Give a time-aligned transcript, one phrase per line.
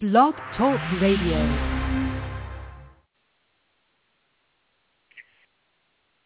[0.00, 1.38] Blog Talk Radio.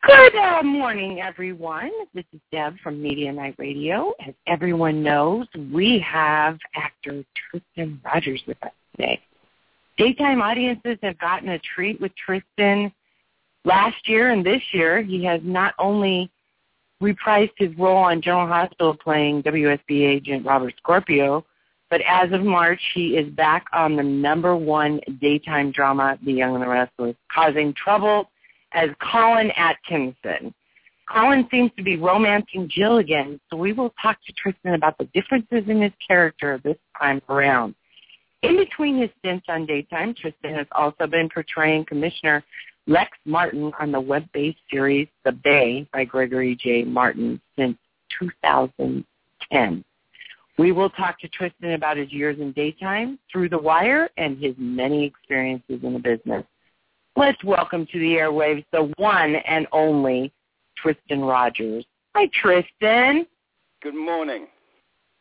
[0.06, 1.90] Good uh, morning, everyone.
[2.12, 4.12] This is Deb from Media Nite Radio.
[4.28, 9.18] As everyone knows, we have actor Tristan Rogers with us today.
[9.96, 12.92] Daytime audiences have gotten a treat with Tristan
[13.64, 15.00] last year and this year.
[15.00, 16.30] He has not only
[17.02, 21.46] reprised his role on General Hospital playing WSB agent Robert Scorpio,
[21.92, 26.54] but as of March, he is back on the number one daytime drama, The Young
[26.54, 28.30] and the Restless, causing trouble
[28.72, 30.54] as Colin Atkinson.
[31.06, 35.04] Colin seems to be romancing Jill again, so we will talk to Tristan about the
[35.12, 37.74] differences in his character this time around.
[38.40, 42.42] In between his stints on daytime, Tristan has also been portraying Commissioner
[42.86, 46.84] Lex Martin on the web-based series The Bay by Gregori J.
[46.84, 47.76] Martin since
[48.18, 49.84] 2010.
[50.58, 54.54] We will talk to Tristan about his years in daytime, through the wire, and his
[54.58, 56.44] many experiences in the business.
[57.16, 60.32] Let's welcome to the airwaves the one and only
[60.76, 61.84] Tristan Rogers.
[62.14, 63.26] Hi, Tristan.
[63.82, 64.46] Good morning.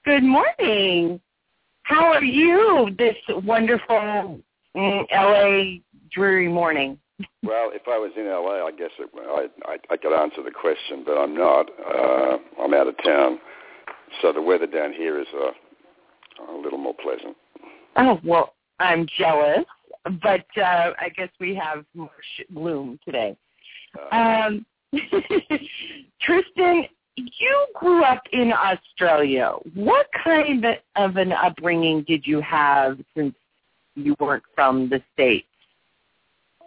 [0.04, 1.22] Good morning.
[1.84, 4.40] How are you this wonderful
[4.76, 6.98] mm, LA dreary morning?
[7.44, 10.52] Well, if I was in LA, I guess it, I, I, I could answer the
[10.52, 11.70] question, but I'm not.
[11.80, 13.40] Uh, I'm out of town,
[14.22, 15.52] so the weather down here is uh,
[16.52, 17.36] a little more pleasant.
[17.96, 19.66] Oh well, I'm jealous
[20.04, 23.36] but uh, I guess we have more sh- bloom today.
[24.12, 24.66] Uh, Um,
[26.22, 29.54] Tristan, you grew up in Australia.
[29.74, 30.66] What kind
[30.96, 33.36] of an upbringing did you have since
[33.96, 35.48] you weren't from the states?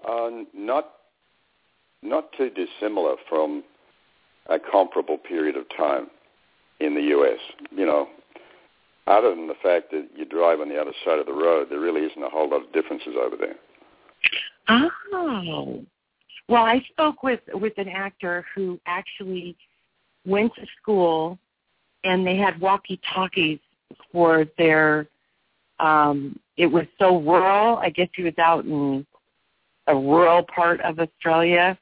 [0.07, 0.91] uh, not
[2.03, 3.65] not too dissimilar from
[4.51, 6.09] a comparable period of time
[6.81, 7.39] in the U.S.
[7.71, 8.09] You know,
[9.07, 11.81] other than the fact that you drive on the other side of the road, there
[11.81, 13.57] really isn't a whole lot of differences over there.
[14.69, 15.85] Oh,
[16.49, 19.57] well, I spoke with with an actor who actually
[20.27, 21.39] went to school,
[22.05, 23.59] and they had walkie talkies
[24.13, 25.07] for their.
[25.81, 27.79] Um, it was so rural.
[27.79, 29.05] I guess he was out in
[29.87, 31.77] a rural part of Australia,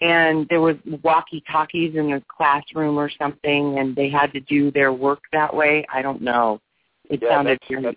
[0.00, 4.70] and there was walkie talkies in the classroom or something, and they had to do
[4.70, 5.86] their work that way.
[5.92, 6.60] I don't know.
[7.08, 7.96] It yeah, sounded that's, that's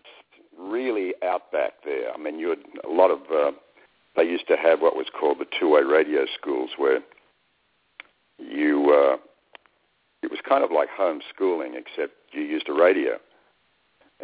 [0.57, 2.11] really out back there.
[2.13, 3.19] I mean, you had a lot of.
[3.31, 3.51] Uh,
[4.15, 6.99] they used to have what was called the two-way radio schools, where
[8.37, 8.91] you.
[8.91, 9.17] Uh,
[10.21, 13.17] it was kind of like homeschooling, except you used a radio,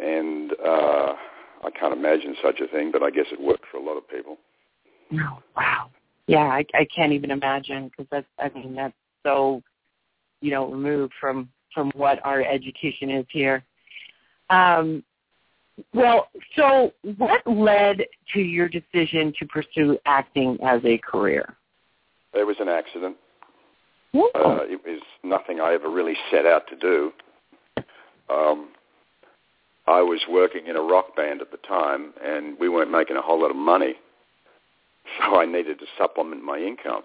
[0.02, 1.14] and uh,
[1.62, 4.08] I can't imagine such a thing, but I guess it worked for a lot of
[4.08, 4.38] people.
[5.12, 5.90] Oh, wow.
[6.30, 9.60] Yeah, I, I can't even imagine because that's, I mean, that's so,
[10.40, 13.64] you know, removed from from what our education is here.
[14.48, 15.02] Um,
[15.92, 21.56] well, so what led to your decision to pursue acting as a career?
[22.32, 23.16] There was an accident.
[24.14, 27.12] Uh, it was nothing I ever really set out to do.
[28.28, 28.68] Um,
[29.88, 33.22] I was working in a rock band at the time, and we weren't making a
[33.22, 33.94] whole lot of money,
[35.18, 37.02] so I needed to supplement my income.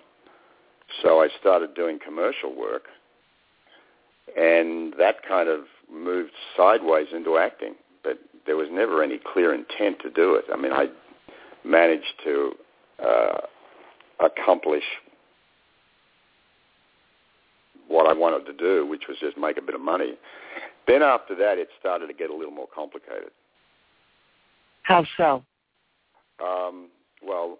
[1.01, 2.83] So I started doing commercial work,
[4.37, 5.61] and that kind of
[5.91, 7.75] moved sideways into acting.
[8.03, 10.45] But there was never any clear intent to do it.
[10.53, 10.87] I mean, I
[11.63, 12.51] managed to
[13.03, 13.37] uh,
[14.23, 14.83] accomplish
[17.87, 20.13] what I wanted to do, which was just make a bit of money.
[20.87, 23.31] Then after that, it started to get a little more complicated.
[24.83, 25.43] how so?
[26.43, 26.89] Um,
[27.23, 27.59] well,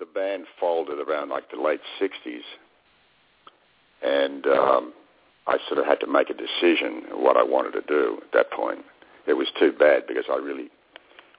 [0.00, 2.40] the band folded around like the late '60s,
[4.02, 4.92] and um,
[5.46, 8.50] I sort of had to make a decision what I wanted to do at that
[8.50, 8.80] point.
[9.26, 10.70] It was too bad because I really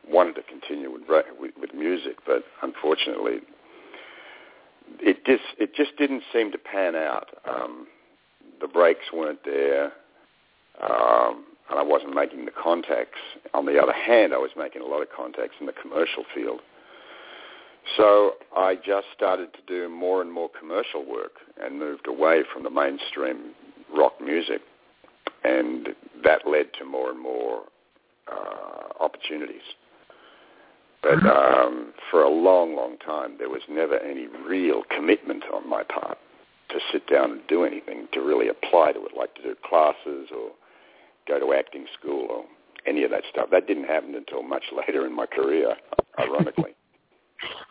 [0.08, 1.04] wanted to continue with
[1.40, 3.40] with, with music, but unfortunately,
[5.00, 7.30] it just it just didn't seem to pan out.
[7.50, 7.88] Um,
[8.60, 9.86] the breaks weren't there,
[10.82, 13.20] um, and I wasn't making the contacts.
[13.54, 16.62] On the other hand, I was making a lot of contacts in the commercial field.
[17.98, 22.64] So I just started to do more and more commercial work and moved away from
[22.64, 23.52] the mainstream
[23.96, 24.62] rock music,
[25.44, 25.90] and
[26.24, 27.64] that led to more and more
[28.32, 29.62] uh, opportunities.
[31.02, 35.84] But um, for a long, long time, there was never any real commitment on my
[35.84, 36.18] part
[36.70, 40.30] to sit down and do anything, to really apply to it, like to do classes
[40.32, 40.52] or
[41.28, 42.46] go to acting school or
[42.86, 43.50] any of that stuff.
[43.52, 45.76] That didn't happen until much later in my career,
[46.20, 46.76] ironically.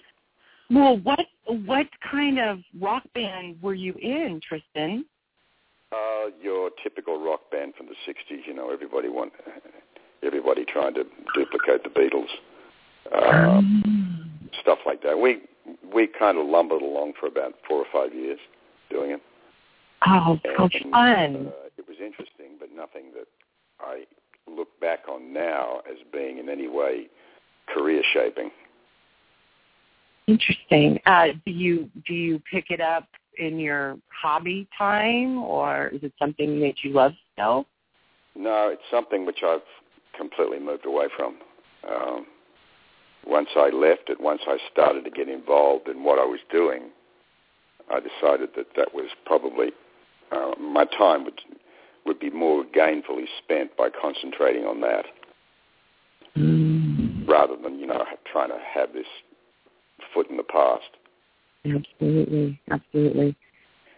[0.71, 5.05] Well, what what kind of rock band were you in, Tristan?
[5.93, 8.47] Uh, your typical rock band from the '60s.
[8.47, 9.33] You know, everybody want
[10.23, 12.29] everybody trying to duplicate the Beatles,
[13.13, 14.31] um,
[14.61, 15.19] stuff like that.
[15.19, 15.43] We
[15.93, 18.39] we kind of lumbered along for about four or five years
[18.91, 19.23] doing it.
[20.07, 21.47] Oh, how And, fun!
[21.49, 23.27] Uh, it was interesting, but nothing that
[23.81, 24.05] I
[24.49, 27.09] look back on now as being in any way
[27.75, 28.51] career shaping.
[30.27, 30.99] Interesting.
[31.07, 33.09] Uh, do you do you pick it up
[33.39, 37.67] in your hobby time, or is it something that you love still?
[38.37, 39.61] No, it's something which I've
[40.17, 41.37] completely moved away from.
[41.89, 42.27] Um,
[43.27, 46.91] once I left it, once I started to get involved in what I was doing,
[47.91, 49.73] I decided that that was probably
[50.31, 51.41] uh, my time would
[52.07, 55.05] would be more gainfully spent by concentrating on that
[56.37, 59.07] Mm, rather than you know trying to have this
[60.15, 60.91] foot in the past.
[61.65, 63.37] absolutely, absolutely.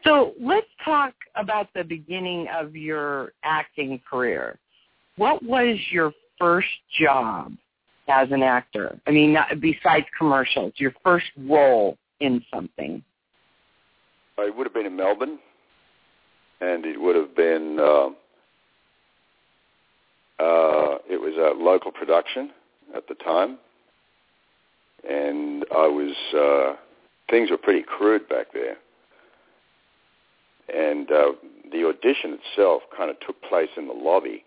[0.05, 4.59] So let's talk about the beginning of your acting career.
[5.17, 6.69] What was your first
[7.01, 7.53] job
[8.09, 8.99] as an actor?
[9.07, 13.03] I mean, not, besides commercials, your first role in something.
[14.39, 15.39] It would have been in Melbourne,
[16.61, 18.17] and it would have been um,
[20.43, 22.51] uh, it was a local production
[22.97, 23.59] at the time,
[25.09, 26.77] and I was uh,
[27.31, 28.77] things were pretty crude back there,
[30.73, 31.33] and uh,
[31.73, 34.45] the audition itself kind of took place in the lobby.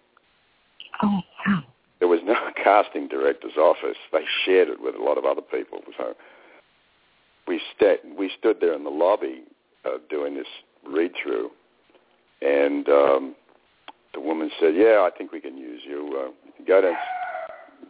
[1.01, 1.63] Oh wow!
[1.99, 5.79] There was no casting director's office; they shared it with a lot of other people.
[5.97, 6.13] So
[7.47, 9.43] we sta- we stood there in the lobby
[9.85, 10.47] uh, doing this
[10.87, 11.51] read through,
[12.41, 13.35] and um,
[14.13, 16.27] the woman said, "Yeah, I think we can use you.
[16.27, 16.95] Uh, go down,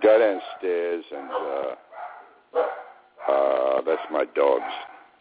[0.01, 1.75] go downstairs, and uh,
[2.55, 4.63] uh, that's my dogs.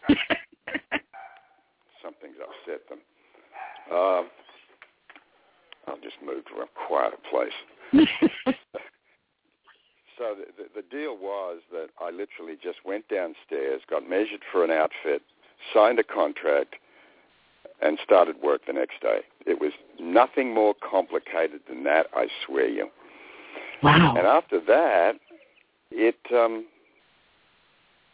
[2.03, 2.99] Something's upset them.
[3.91, 4.29] Um,
[5.87, 7.53] I'll just move to a quieter place."
[10.19, 14.65] So the, the, the deal was that I literally just went downstairs, got measured for
[14.65, 15.23] an outfit,
[15.73, 16.77] signed a contract,
[17.83, 19.21] and started work the next day.
[19.47, 22.89] It was nothing more complicated than that, I swear you.
[23.83, 24.15] wow!
[24.17, 25.15] And after that,
[25.91, 26.67] it um,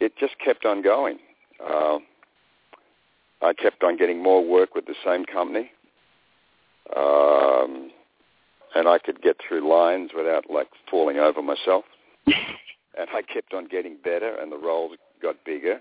[0.01, 1.19] it just kept on going.
[1.65, 1.99] Uh,
[3.43, 5.71] I kept on getting more work with the same company,
[6.97, 7.91] um,
[8.75, 11.85] and I could get through lines without like falling over myself.
[12.27, 15.81] and I kept on getting better, and the roles got bigger.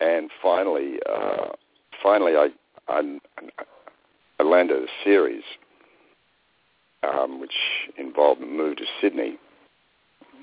[0.00, 1.50] And finally, uh,
[2.02, 2.48] finally, I,
[2.88, 3.18] I
[4.40, 5.44] I landed a series
[7.04, 7.54] um, which
[7.96, 9.38] involved a move to Sydney,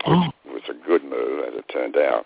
[0.05, 2.25] oh, it was a good move, as it turned out.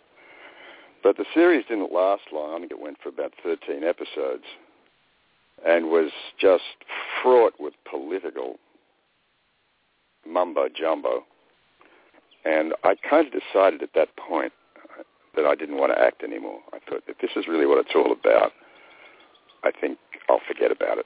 [1.05, 2.55] But the series didn't last long.
[2.55, 4.43] I think it went for about 13 episodes
[5.63, 6.09] and was
[6.41, 6.63] just
[7.21, 8.55] fraught with political
[10.27, 11.23] mumbo jumbo.
[12.43, 14.51] And I kind of decided at that point
[15.35, 16.61] that I didn't want to act anymore.
[16.73, 18.53] I thought, if this is really what it's all about,
[19.63, 21.05] I think I'll forget about it.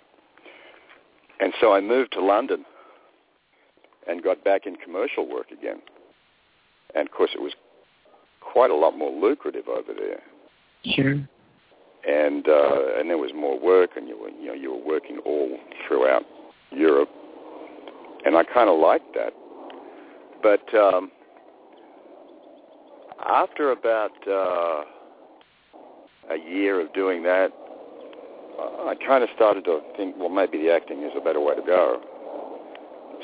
[1.41, 2.63] And so I moved to London
[4.07, 5.81] and got back in commercial work again.
[6.95, 7.51] And of course, it was
[8.41, 10.21] quite a lot more lucrative over there.
[10.95, 11.27] sure.
[12.07, 15.19] And uh, and there was more work, and you were you know you were working
[15.25, 15.57] all
[15.87, 16.23] throughout
[16.71, 17.09] Europe,
[18.25, 19.33] and I kind of liked that.
[20.41, 21.11] But um,
[23.27, 24.83] after about uh,
[26.33, 27.49] a year of doing that,
[28.59, 31.61] I kind of started to think, well, maybe the acting is a better way to
[31.61, 32.01] go.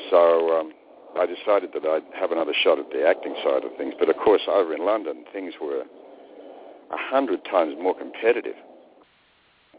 [0.10, 0.74] So um,
[1.18, 3.94] I decided that I'd have another shot at the acting side of things.
[3.98, 8.56] But of course, over in London, things were a hundred times more competitive,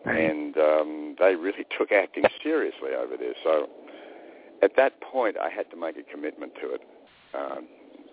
[0.05, 3.35] and um, they really took acting seriously over there.
[3.45, 3.69] So
[4.63, 6.81] at that point, I had to make a commitment to it,
[7.35, 7.67] um,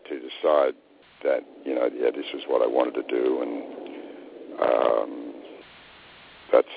[0.10, 0.74] to decide
[1.24, 5.34] that you know, yeah, this was what I wanted to do, and um,
[6.52, 6.68] that's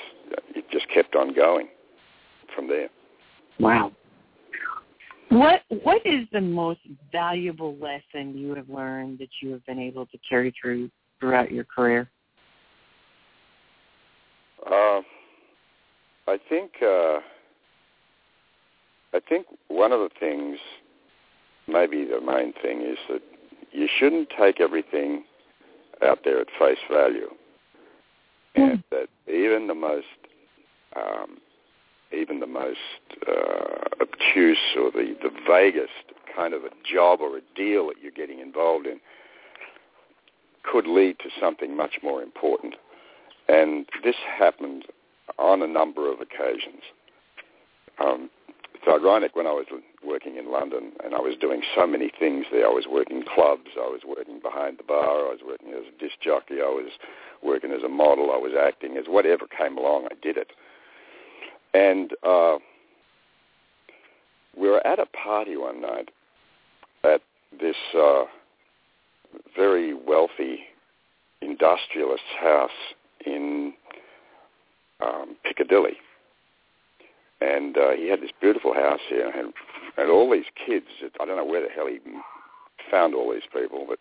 [0.54, 0.64] it.
[0.70, 1.68] Just kept on going
[2.54, 2.88] from there.
[3.58, 3.92] Wow.
[5.30, 6.80] What What is the most
[7.10, 11.64] valuable lesson you have learned that you have been able to carry through throughout your
[11.64, 12.08] career?
[14.64, 15.00] Uh,
[16.28, 17.18] I think uh,
[19.14, 20.58] I think one of the things,
[21.66, 23.22] maybe the main thing, is that
[23.72, 25.24] you shouldn't take everything
[26.02, 27.30] out there at face value,
[28.54, 30.06] and that even the most
[30.96, 31.38] um,
[32.12, 32.78] even the most
[33.26, 35.90] uh, obtuse or the, the vaguest
[36.34, 39.00] kind of a job or a deal that you're getting involved in
[40.62, 42.74] could lead to something much more important.
[43.48, 44.84] And this happened
[45.38, 46.82] on a number of occasions.
[47.98, 48.30] Um,
[48.74, 49.66] it's ironic when I was
[50.04, 52.66] working in London, and I was doing so many things there.
[52.66, 55.98] I was working clubs, I was working behind the bar, I was working as a
[55.98, 56.90] disc jockey, I was
[57.42, 60.52] working as a model, I was acting as whatever came along, I did it.
[61.76, 62.56] And uh,
[64.56, 66.10] we were at a party one night
[67.04, 67.20] at
[67.60, 68.24] this uh,
[69.54, 70.60] very wealthy
[71.42, 72.70] industrialist's house
[73.26, 73.74] in
[75.00, 75.98] um, Piccadilly
[77.40, 79.52] and uh, he had this beautiful house here, and
[79.96, 80.86] and all these kids.
[81.20, 81.98] I don't know where the hell he
[82.90, 83.98] found all these people, but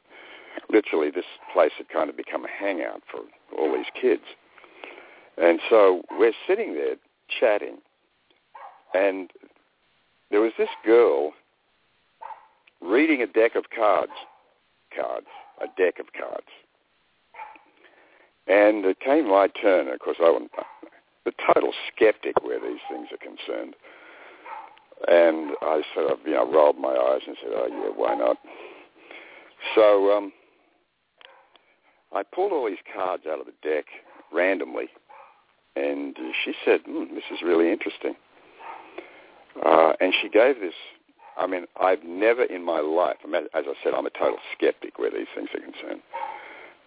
[0.70, 3.22] literally this place had kind of become a hangout for
[3.58, 4.24] all these kids.
[5.38, 6.96] And so we're sitting there
[7.40, 7.78] chatting,
[8.94, 9.32] and
[10.32, 11.34] there was this girl
[12.82, 14.12] reading a deck of cards,
[14.96, 15.28] cards,
[15.62, 16.48] a deck of cards.
[18.48, 19.88] And it came my turn.
[19.88, 20.48] Of course, I, was
[21.26, 23.76] the total skeptic where these things are concerned.
[25.08, 28.38] And I sort of, you know, rolled my eyes and said, oh, yeah, why not?
[29.74, 30.32] So um,
[32.14, 33.86] I pulled all these cards out of the deck
[34.32, 34.86] randomly,
[35.76, 38.16] and she said, mm, this is really interesting.
[39.64, 40.74] Uh, and she gave this,
[41.38, 45.12] I mean, I've never in my life, as I said, I'm a total skeptic where
[45.12, 46.02] these things are concerned.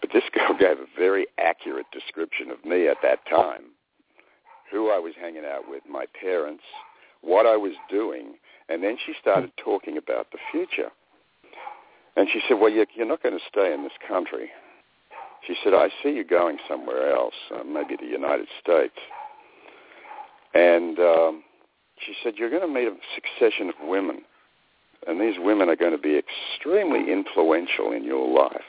[0.01, 3.73] But this girl gave a very accurate description of me at that time
[4.71, 6.63] who I was hanging out with, my parents,
[7.23, 8.35] what I was doing,
[8.69, 10.91] and then she started talking about the future.
[12.17, 14.51] And she said, well, you're not going to stay in this country.
[15.47, 18.95] She said, I see you going somewhere else, uh, maybe the United States.
[20.55, 21.43] And um,
[22.05, 24.23] she said, you're going to meet a succession of women,
[25.07, 28.61] and these women are going to be extremely influential in your life.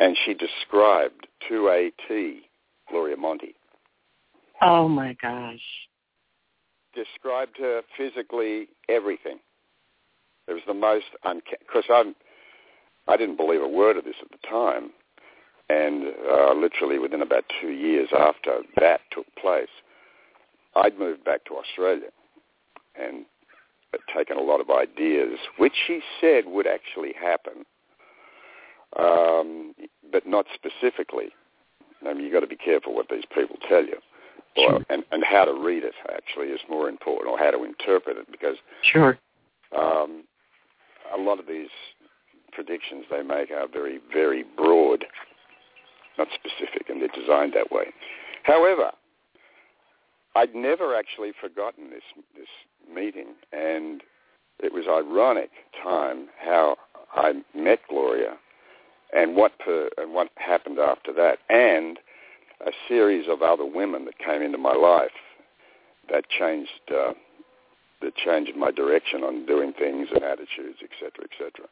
[0.00, 2.42] And she described to a T
[2.90, 3.54] Gloria Monty.
[4.62, 5.60] Oh my gosh.
[6.94, 9.38] Described her physically everything.
[10.48, 12.14] It was the most because I'm
[13.08, 14.90] I didn't believe a word of this at the time,
[15.68, 19.68] and uh, literally within about two years after that took place,
[20.74, 22.08] I'd moved back to Australia
[23.00, 23.24] and
[23.92, 27.64] had taken a lot of ideas, which she said would actually happen,
[28.98, 29.74] um,
[30.12, 31.28] but not specifically.
[32.06, 33.98] I mean, you've got to be careful what these people tell you.
[34.58, 38.16] Or, and, and how to read it actually is more important, or how to interpret
[38.16, 39.18] it, because sure,
[39.78, 40.24] um,
[41.14, 41.68] a lot of these
[42.52, 45.04] predictions they make are very, very broad,
[46.18, 47.86] not specific, and they're designed that way.
[48.42, 48.92] However,
[50.34, 52.02] I'd never actually forgotten this
[52.36, 52.48] this
[52.92, 54.02] meeting, and
[54.62, 55.50] it was ironic
[55.82, 56.76] time how
[57.14, 58.36] I met Gloria,
[59.14, 61.98] and what per, and what happened after that, and
[62.66, 65.10] a series of other women that came into my life
[66.10, 67.12] that changed uh,
[68.02, 71.68] that changed my direction on doing things and attitudes, etc., etc.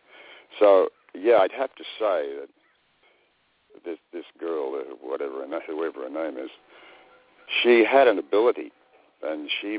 [0.59, 2.49] So yeah, I'd have to say that
[3.85, 6.51] this this girl, uh, whatever whoever her name is,
[7.63, 8.73] she had an ability,
[9.23, 9.79] and she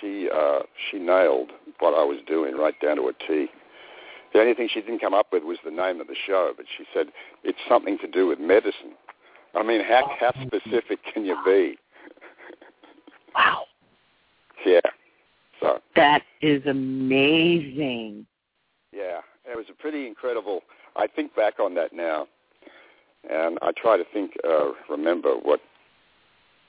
[0.00, 0.60] she uh,
[0.90, 3.48] she nailed what I was doing right down to a T.
[4.32, 6.66] The only thing she didn't come up with was the name of the show, but
[6.76, 7.06] she said
[7.44, 8.94] it's something to do with medicine.
[9.54, 11.78] I mean, how how specific can you be?
[13.34, 13.64] Wow.
[14.66, 14.80] Yeah.
[15.60, 18.26] So that is amazing.
[18.92, 20.62] Yeah, it was a pretty incredible.
[20.96, 22.26] I think back on that now,
[23.30, 25.60] and I try to think, uh, remember what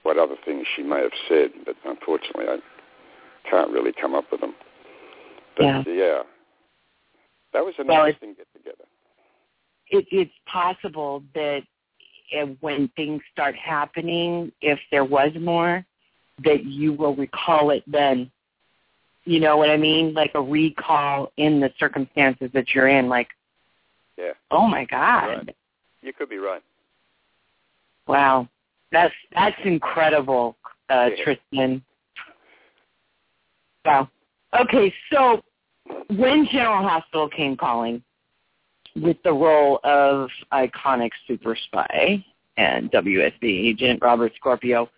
[0.04, 2.60] what other things she may have said, but unfortunately, I
[3.50, 4.54] can't really come up with them.
[5.58, 6.22] But yeah, yeah
[7.56, 8.84] that was an well, interesting get together.
[9.90, 11.62] It, it's possible that
[12.60, 15.86] when things start happening, if there was more,
[16.44, 18.30] that you will recall it then.
[19.24, 20.14] You know what I mean?
[20.14, 23.08] Like a recall in the circumstances that you're in.
[23.08, 23.30] Like,
[24.18, 24.34] yeah.
[24.52, 25.28] Oh my God.
[25.28, 25.56] Right.
[26.06, 26.62] You could be right.
[28.08, 28.48] Wow,
[28.92, 30.56] that's that's incredible,
[30.90, 31.24] uh, yeah.
[31.24, 31.84] Tristan.
[33.84, 34.10] Wow.
[34.60, 35.42] Okay, so
[36.16, 38.02] when General Hospital came calling,
[38.96, 42.24] with the role of iconic super spy
[42.58, 44.90] and WSB agent Robert Scorpio.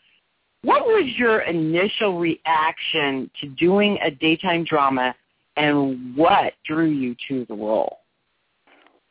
[0.64, 5.16] What was your initial reaction to doing a daytime drama
[5.56, 8.00] and what drew you to the role?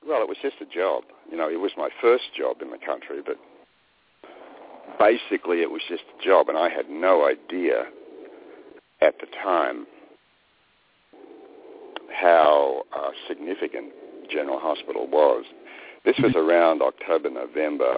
[0.07, 1.03] Well, it was just a job.
[1.31, 3.37] You know, it was my first job in the country, but
[4.99, 7.87] basically it was just a job, and I had no idea
[9.01, 9.87] at the time
[12.15, 13.93] how uh, significant
[14.31, 15.45] General Hospital was.
[16.05, 17.97] This was around October, November,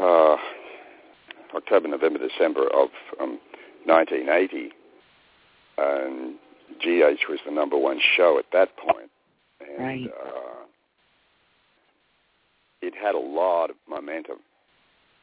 [0.00, 0.36] uh,
[1.54, 2.88] October, November, December of
[3.20, 3.38] um,
[3.86, 4.72] 1980.
[5.78, 6.34] and
[6.80, 9.10] GH was the number one show at that point,
[9.78, 10.12] and Right.
[10.12, 10.64] uh,
[12.80, 14.38] it had a lot of momentum.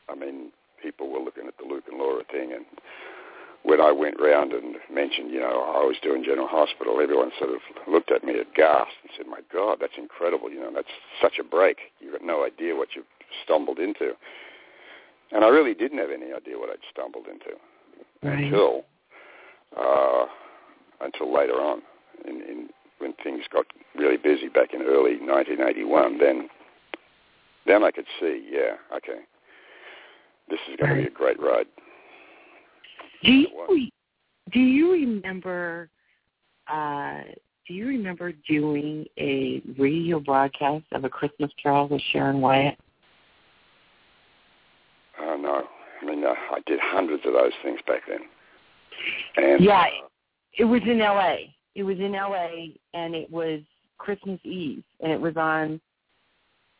[0.10, 2.66] I mean, people were looking at the Luke and Laura thing, and
[3.64, 7.50] when I went round and mentioned, you know, I was doing General Hospital, everyone sort
[7.50, 10.52] of looked at me aghast and said, "My God, that's incredible!
[10.52, 11.78] You know, that's such a break.
[12.00, 13.06] You've got no idea what you've
[13.44, 14.16] stumbled into."
[15.32, 17.58] And I really didn't have any idea what I'd stumbled into
[18.22, 18.46] Right.
[18.46, 18.86] until
[19.76, 20.26] uh,
[21.02, 21.82] until later on,
[22.26, 22.70] in, in
[23.06, 26.18] when things got really busy back in early 1981.
[26.18, 26.50] Then
[27.68, 29.22] then I could see, yeah, okay,
[30.50, 31.68] this is going to be a great ride.
[33.24, 33.90] Do you
[34.52, 35.90] do you remember
[36.72, 37.22] uh,
[37.68, 42.78] do you remember doing a radio broadcast of a Christmas Carol with Sharon Wyatt?
[45.20, 45.64] Oh no,
[46.02, 48.20] I mean uh, I did hundreds of those things back then.
[49.38, 49.82] And Yeah.
[49.82, 50.08] uh,
[50.58, 51.55] It was in L.A.
[51.75, 52.79] It was in L.A.
[52.94, 53.62] and it was
[53.98, 55.79] Christmas Eve, and it was on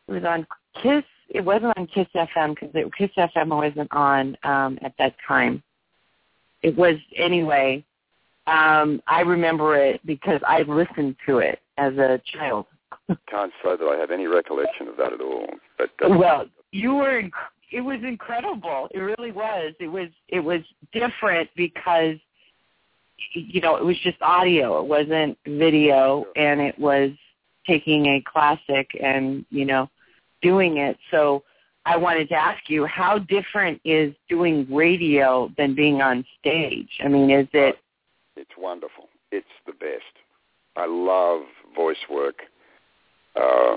[0.08, 0.46] it was on
[0.82, 1.04] Kiss.
[1.28, 5.62] It wasn't on Kiss FM because Kiss FM wasn't on um, at that time.
[6.62, 7.84] It was anyway.
[8.46, 12.66] Um, I remember it because I listened to it as a child.
[13.28, 15.46] can't say that I have any recollection of that at all.
[15.78, 17.22] But uh, Well, you were.
[17.72, 18.88] It was incredible.
[18.92, 19.74] It really was.
[19.80, 20.08] It was.
[20.28, 20.60] It was
[20.92, 22.16] different because,
[23.34, 24.80] you know, it was just audio.
[24.80, 27.10] It wasn't video, and it was
[27.66, 29.88] taking a classic and you know,
[30.42, 30.96] doing it.
[31.10, 31.42] So,
[31.84, 36.88] I wanted to ask you, how different is doing radio than being on stage?
[37.04, 37.76] I mean, is it?
[38.36, 39.08] It's wonderful.
[39.32, 40.02] It's the best.
[40.76, 41.42] I love
[41.74, 42.40] voice work.
[43.34, 43.76] Uh,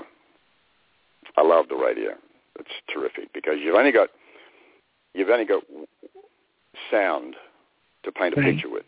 [1.36, 2.10] I love the radio.
[2.58, 4.10] It's terrific because you've only got
[5.14, 5.62] you've only got
[6.90, 7.36] sound
[8.04, 8.54] to paint a Right.
[8.54, 8.84] picture with,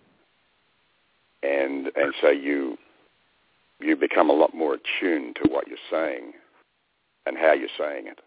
[1.42, 2.76] and and so you
[3.80, 6.32] you become a lot more attuned to what you're saying
[7.26, 8.20] and how you're saying it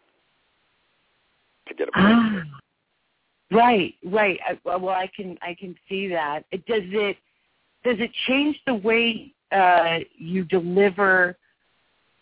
[1.68, 1.92] to get a.
[1.96, 2.44] Ah,
[3.52, 4.40] right, right.
[4.48, 6.46] I, well, I can I can see that.
[6.52, 7.18] It, does it
[7.84, 11.38] does it change the way uh, you deliver,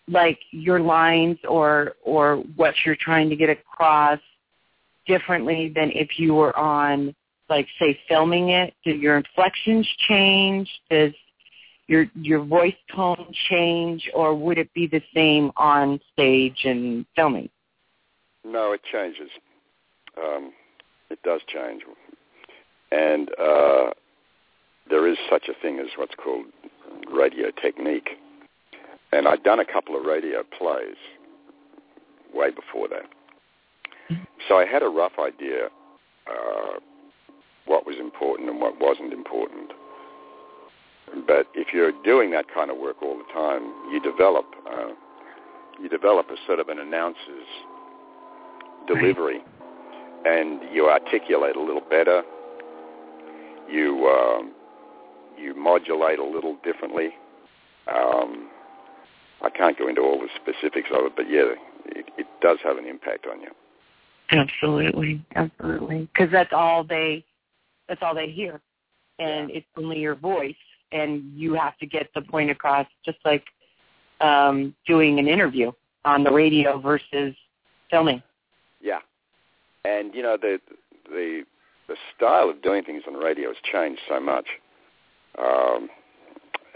[0.07, 4.19] like your lines or or what you're trying to get across,
[5.07, 7.15] differently than if you were on,
[7.53, 8.73] like, say, filming it?
[8.83, 10.67] Do your inflections change?
[10.89, 11.13] Does
[11.87, 17.49] your your voice tone change, or would it be the same on stage and filming?
[18.43, 19.29] No, it changes.
[20.17, 20.51] Um,
[21.11, 21.83] it does change,
[22.91, 23.91] and uh,
[24.89, 26.45] there is such a thing as what's called
[27.11, 28.09] radio technique.
[29.11, 30.95] And I'd done a couple of radio plays
[32.33, 33.05] way before that,
[34.47, 35.67] so I had a rough idea
[36.27, 36.79] uh,
[37.65, 39.71] what was important and what wasn't important.
[41.27, 44.89] But if you're doing that kind of work all the time, you develop uh,
[45.81, 47.47] you develop a sort of an announcer's
[48.87, 49.39] delivery,
[50.25, 52.23] and you articulate a little better.
[53.69, 54.53] You um,
[55.37, 57.09] you modulate a little differently.
[57.93, 58.49] Um,
[59.41, 61.53] I can't go into all the specifics of it, but yeah,
[61.87, 63.49] it, it does have an impact on you.
[64.31, 66.09] Absolutely, absolutely.
[66.13, 67.25] Because that's all they,
[67.87, 68.61] that's all they hear,
[69.19, 70.55] and it's only your voice,
[70.91, 73.43] and you have to get the point across, just like
[74.21, 75.71] um, doing an interview
[76.05, 77.35] on the radio versus
[77.89, 78.21] filming.
[78.81, 78.99] Yeah,
[79.85, 80.59] and you know the
[81.09, 81.43] the
[81.87, 84.47] the style of doing things on the radio has changed so much.
[85.37, 85.89] Um,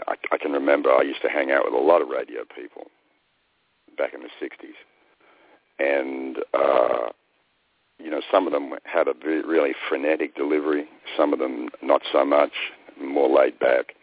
[0.06, 2.90] I, I can remember I used to hang out with a lot of radio people
[3.96, 4.76] back in the '60s,
[5.78, 7.12] and uh,
[7.98, 12.02] you know some of them had a very, really frenetic delivery, some of them not
[12.12, 12.52] so much,
[13.00, 13.94] more laid back.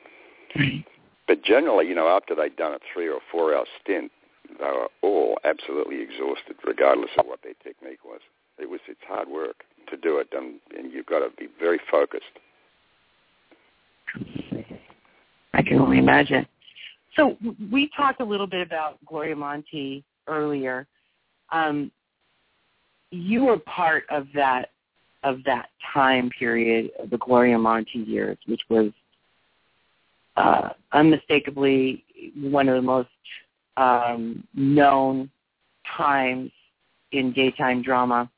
[1.28, 4.12] But generally, you know, after they'd done a three or four hour stint,
[4.60, 8.22] they were all absolutely exhausted, regardless of what their technique was.
[8.58, 11.80] It was it's hard work to do it, and, and you've got to be very
[11.92, 12.24] focused.
[15.54, 16.46] I can only imagine.
[17.16, 17.38] So
[17.72, 20.86] we talked a little bit about Gloria Monty earlier.
[21.52, 21.92] Um,
[23.16, 24.70] you were part of that
[25.24, 28.92] of that time period of the Gloria Monty years, which was
[30.36, 32.04] uh, unmistakably
[32.40, 33.10] one of the most
[33.78, 35.30] um, known
[35.98, 36.52] times
[37.12, 38.30] in daytime drama,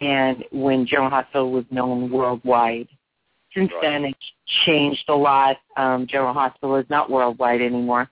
[0.00, 2.88] and when General Hospital was known worldwide.
[3.54, 3.82] Since Right.
[3.82, 4.32] then, it's
[4.64, 5.56] changed a lot.
[5.76, 8.08] Um, General Hospital is not worldwide anymore.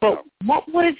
[0.00, 0.94] But what was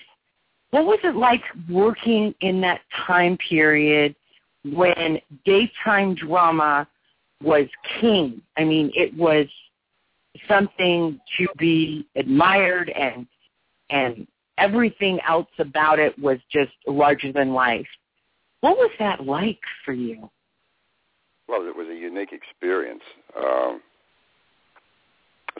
[0.72, 4.16] what was it like working in that time period
[4.64, 6.88] when daytime drama
[7.42, 7.66] was
[8.00, 8.40] king?
[8.56, 9.46] I mean, it was
[10.48, 13.26] something to be admired and
[13.90, 17.86] and everything else about it was just larger than life.
[18.62, 20.30] What was that like for you?
[21.48, 23.02] Well, it was a unique experience.
[23.36, 23.82] Um,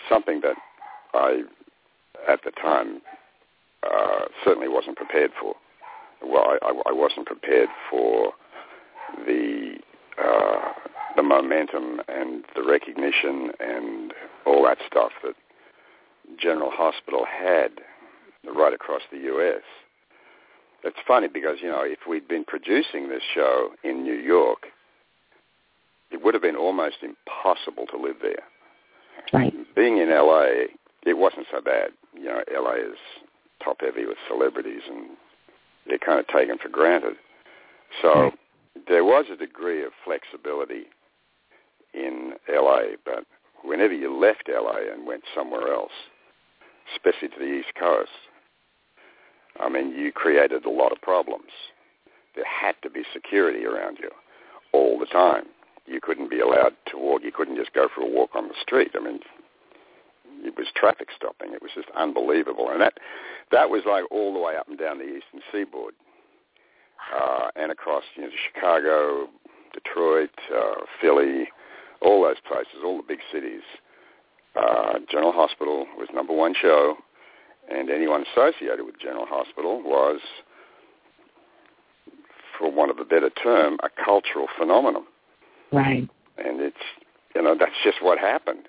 [0.09, 0.57] something that
[1.13, 1.43] I,
[2.27, 3.03] at the time,
[3.83, 5.55] uh, certainly wasn't prepared for.
[6.25, 8.33] Well, I, I, I wasn't prepared for
[9.27, 9.77] the
[10.23, 10.73] uh,
[11.17, 14.13] the momentum and the recognition and
[14.47, 15.35] all that stuff that
[16.41, 17.71] General Hospital had
[18.57, 19.63] right across the U.S.
[20.85, 24.67] It's funny because, you know, if we'd been producing this show in New York,
[26.11, 28.43] it would have been almost impossible to live there.
[29.33, 29.53] Right.
[29.75, 30.67] Being in L.A.,
[31.05, 31.91] it wasn't so bad.
[32.15, 32.77] You know, L.A.
[32.77, 32.99] is
[33.63, 35.11] top-heavy with celebrities, and
[35.87, 37.15] they're kind of taken for granted.
[38.01, 38.81] So hmm.
[38.89, 40.85] there was a degree of flexibility
[41.95, 43.25] in LA, but
[43.65, 45.93] whenever you left LA and went somewhere else,
[46.95, 48.11] especially to the East Coast,
[49.61, 51.51] I mean, you created a lot of problems.
[52.35, 54.11] There had to be security around you
[54.73, 55.45] all the time.
[55.87, 57.23] You couldn't be allowed to walk.
[57.25, 58.93] You couldn't just go for a walk on the street.
[58.95, 59.21] I mean,
[60.43, 61.53] it was traffic stopping.
[61.53, 62.95] It was just unbelievable, and that
[63.51, 65.95] that was like all the way up and down the eastern seaboard,
[67.15, 69.29] uh, and across you know Chicago,
[69.73, 71.49] Detroit, uh, Philly,
[72.01, 73.63] all those places, all the big cities.
[74.55, 76.97] Uh, General Hospital was number one show,
[77.71, 80.21] and anyone associated with General Hospital was,
[82.59, 85.05] for want of a better term, a cultural phenomenon.
[85.73, 86.09] Right.
[86.37, 86.77] And it's,
[87.35, 88.69] you know, that's just what happened.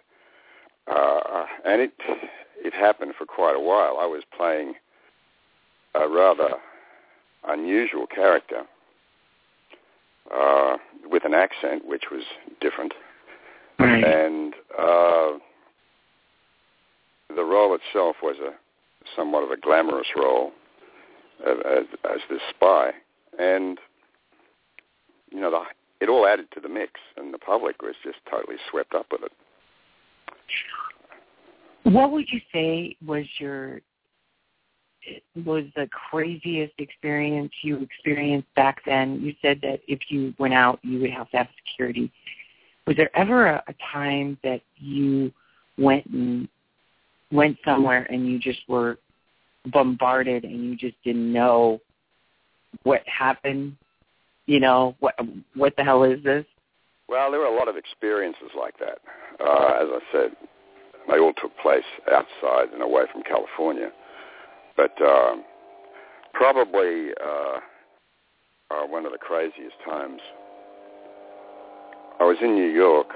[0.87, 1.93] Uh, and it
[2.57, 3.97] it happened for quite a while.
[3.99, 4.75] I was playing
[5.95, 6.49] a rather
[7.47, 8.63] unusual character
[10.33, 12.23] uh, with an accent which was
[12.61, 12.93] different.
[13.79, 14.03] Right.
[14.03, 15.39] And uh,
[17.35, 18.51] the role itself was a
[19.15, 20.51] somewhat of a glamorous role
[21.45, 22.91] as, as this spy,
[23.37, 23.79] and
[25.31, 25.61] you know, the,
[25.99, 29.23] it all added to the mix, and the public was just totally swept up with
[29.23, 29.31] it.
[31.83, 33.81] What would you say was your
[35.45, 39.19] was the craziest experience you experienced back then?
[39.21, 42.11] You said that if you went out, you would have to have security
[42.85, 45.31] was there ever a, a time that you
[45.77, 46.47] went and
[47.31, 48.99] went somewhere and you just were
[49.67, 51.79] bombarded and you just didn't know
[52.83, 53.75] what happened?
[54.45, 55.15] You know, what
[55.55, 56.45] what the hell is this?
[57.07, 58.99] Well, there were a lot of experiences like that.
[59.39, 60.31] Uh, as I said,
[61.09, 63.91] they all took place outside and away from California.
[64.77, 65.35] But uh,
[66.33, 67.59] probably uh,
[68.71, 70.21] uh, one of the craziest times
[72.19, 73.07] I was in New York,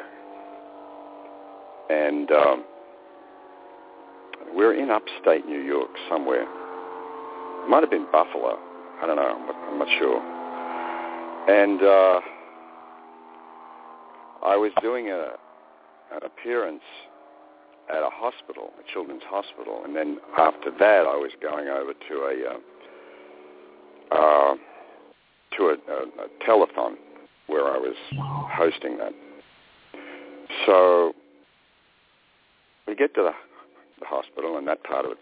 [1.90, 2.66] and um,
[4.56, 6.44] we are in upstate New York somewhere.
[6.44, 8.58] It might have been Buffalo.
[9.02, 9.54] I don't know.
[9.70, 10.20] I'm not sure.
[11.48, 12.20] And uh,
[14.44, 15.34] I was doing a,
[16.14, 16.84] an appearance
[17.90, 22.16] at a hospital, a children's hospital, and then after that, I was going over to
[22.24, 22.58] a uh,
[24.16, 24.56] uh,
[25.58, 26.96] to a, a, a telethon
[27.48, 27.96] where I was
[28.52, 29.14] hosting that.
[30.66, 31.14] So
[32.88, 33.32] we get to the,
[34.00, 35.22] the hospital, and that part of it's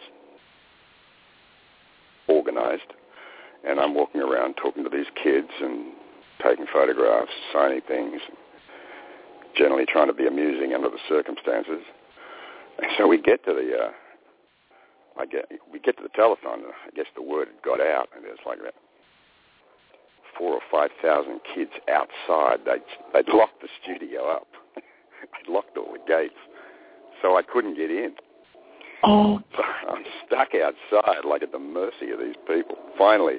[2.28, 2.94] organized.
[3.68, 5.94] And I'm walking around talking to these kids and
[6.44, 8.22] taking photographs, signing things,
[9.58, 11.82] generally trying to be amusing under the circumstances.
[12.82, 13.92] And so we get to the, uh,
[15.22, 18.24] I get, we get to the telethon, and I guess the word got out, and
[18.24, 18.74] there's like that
[20.38, 22.60] four or five thousand kids outside.
[22.66, 24.48] They'd, they'd locked the studio up.
[24.76, 26.36] they'd locked all the gates,
[27.22, 28.14] so I couldn't get in.
[29.04, 29.42] Oh.
[29.56, 32.76] So I'm stuck outside, like at the mercy of these people.
[32.98, 33.38] Finally,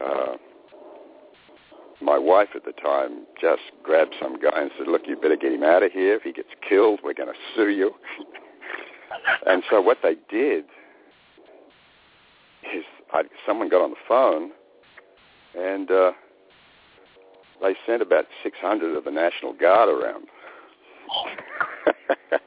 [0.00, 0.36] uh,
[2.02, 5.52] my wife at the time just grabbed some guy and said, "Look, you better get
[5.52, 6.16] him out of here.
[6.16, 7.92] If he gets killed, we're going to sue you."
[9.46, 10.64] and so what they did
[12.74, 14.52] is I, someone got on the phone
[15.58, 16.12] and uh,
[17.60, 20.26] they sent about 600 of the National Guard around.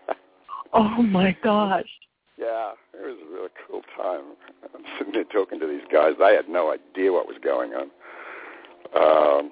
[0.73, 1.85] oh my gosh!
[2.37, 4.35] Yeah, it was a really cool time.
[4.75, 6.13] I'm sitting there talking to these guys.
[6.19, 7.91] They had no idea what was going on.
[8.95, 9.51] Um,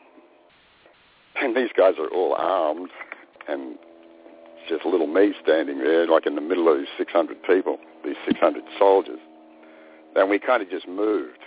[1.36, 2.90] and these guys are all armed,
[3.48, 3.78] and
[4.58, 8.16] it's just little me standing there, like in the middle of these 600 people, these
[8.26, 9.20] 600 soldiers.
[10.16, 11.40] And we kind of just moved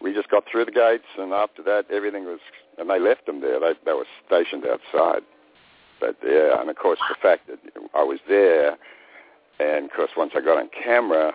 [0.00, 2.40] we just got through the gates, and after that, everything was,
[2.78, 3.60] and they left them there.
[3.60, 5.22] They they were stationed outside,
[6.00, 7.58] But yeah, and of course the fact that
[7.94, 8.76] I was there,
[9.58, 11.32] and of course once I got on camera,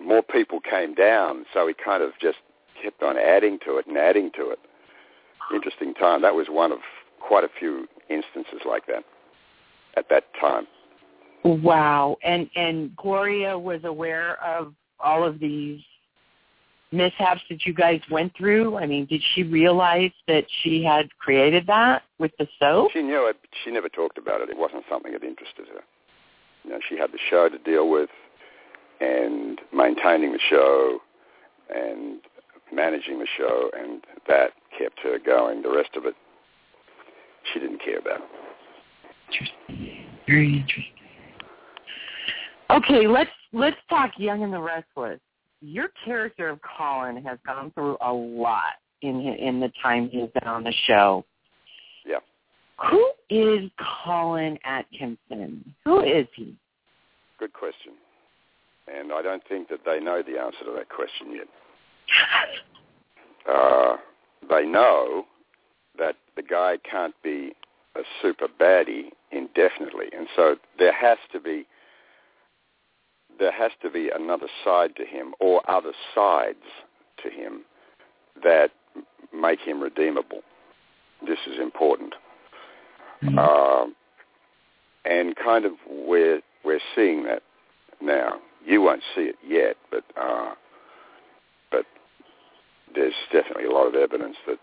[0.00, 2.38] more people came down, so he kind of just
[2.82, 4.58] kept on adding to it and adding to it.
[5.54, 6.22] Interesting time.
[6.22, 6.78] That was one of
[7.20, 9.04] quite a few instances like that
[9.96, 10.66] at that time.
[11.44, 12.16] Wow.
[12.22, 15.80] And and Gloria was aware of all of these
[16.92, 18.76] mishaps that you guys went through?
[18.76, 22.90] I mean, did she realize that she had created that with the soap?
[22.92, 23.36] She knew it.
[23.40, 24.48] But she never talked about it.
[24.48, 25.82] It wasn't something that interested her.
[26.64, 28.10] You know, she had the show to deal with,
[29.00, 30.98] and maintaining the show,
[31.74, 32.20] and
[32.72, 35.62] managing the show, and that kept her going.
[35.62, 36.14] The rest of it,
[37.52, 38.20] she didn't care about.
[39.30, 40.06] Interesting.
[40.26, 40.84] Very interesting.
[42.70, 45.20] Okay, let's let's talk Young and the Restless.
[45.60, 50.48] Your character of Colin has gone through a lot in in the time he's been
[50.48, 51.24] on the show.
[52.04, 52.18] Yeah.
[52.90, 53.70] Who is
[54.04, 55.74] Colin Atkinson?
[55.84, 56.56] Who is he?
[57.38, 57.92] Good question.
[58.86, 61.46] And I don't think that they know the answer to that question yet.
[63.48, 63.96] Uh,
[64.50, 65.24] they know
[65.98, 67.54] that the guy can't be
[67.96, 71.66] a super baddie indefinitely, and so there has to be
[73.38, 76.58] there has to be another side to him or other sides
[77.22, 77.62] to him
[78.42, 78.70] that
[79.32, 80.40] make him redeemable.
[81.26, 82.14] This is important.
[83.22, 83.38] Mm-hmm.
[83.38, 83.86] Uh,
[85.04, 87.42] and kind of we're we're seeing that
[88.00, 88.40] now.
[88.64, 90.54] You won't see it yet, but uh,
[93.32, 94.58] definitely a lot of evidence that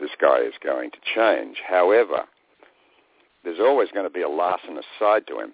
[0.00, 1.58] this guy is going to change.
[1.66, 2.24] However,
[3.44, 5.52] there's always going to be a larcenous side to him.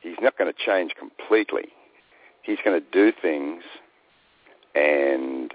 [0.00, 1.68] He's not going to change completely.
[2.42, 3.62] He's going to do things
[4.74, 5.52] and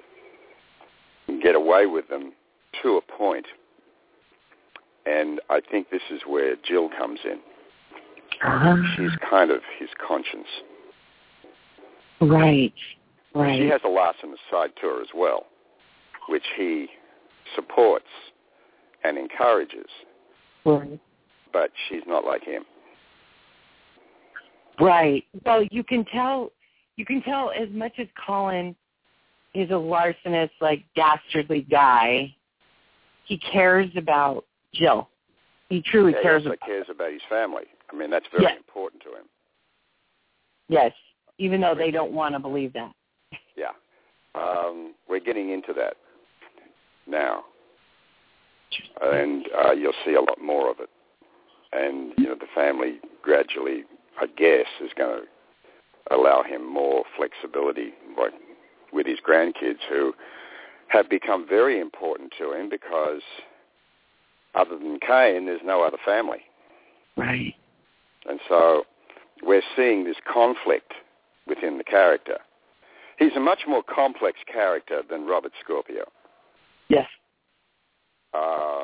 [1.41, 2.33] get away with them
[2.81, 3.45] to a point.
[5.05, 7.39] And I think this is where Jill comes in.
[8.43, 8.75] Uh-huh.
[8.95, 10.47] She's kind of his conscience.
[12.21, 12.73] Right.
[13.35, 13.57] Right.
[13.59, 15.47] She has a larcenous side to her as well,
[16.29, 16.87] which he
[17.55, 18.05] supports
[19.03, 19.87] and encourages.
[20.65, 20.99] Right.
[21.51, 22.63] But she's not like him.
[24.79, 25.23] Right.
[25.45, 26.51] Well, you can tell.
[26.95, 28.75] You can tell as much as Colin
[29.55, 32.35] is a larcenous, like dastardly guy.
[33.25, 35.09] He cares about Jill.
[35.69, 36.59] He truly Yeah, cares he about.
[36.59, 37.63] cares about his family.
[37.91, 38.55] I mean, that's very Yeah.
[38.57, 39.25] important to him.
[40.67, 40.93] Yes,
[41.39, 42.93] even though they don't want to believe that.
[43.55, 43.71] Yeah.
[44.35, 45.95] Um, we're getting into that
[47.07, 47.43] now.
[49.01, 50.89] And uh, you'll see a lot more of it.
[51.71, 53.83] And, you know, the family gradually,
[54.19, 58.33] I guess, is going to allow him more flexibility like,
[58.91, 60.13] with his grandkids who
[60.87, 63.21] have become very important to him because
[64.55, 66.41] other than Cane, there's no other family.
[67.17, 67.55] Right.
[68.27, 68.83] And so
[69.41, 70.93] we're seeing this conflict
[71.47, 72.37] within the character.
[73.23, 76.03] He's a much more complex character than Robert Scorpio.
[76.89, 77.07] Yes.
[78.33, 78.83] Uh,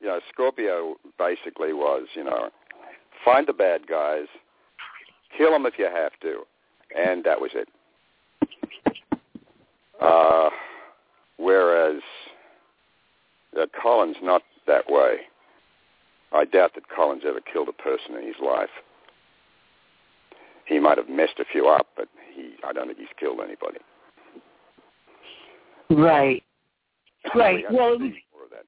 [0.00, 2.50] you know, Scorpio basically was, you know,
[3.24, 4.26] find the bad guys,
[5.36, 6.42] kill them if you have to,
[6.94, 7.68] and that was it.
[9.98, 10.50] Uh,
[11.38, 12.02] whereas
[13.58, 15.20] uh, Colin's not that way.
[16.32, 18.68] I doubt that Colin's ever killed a person in his life.
[20.66, 22.08] He might have messed a few up, but
[22.40, 23.78] he, I don't think he's killed anybody.
[25.90, 26.42] Right.
[27.34, 27.56] Right.
[27.56, 28.64] We have to Well, it was, more of that.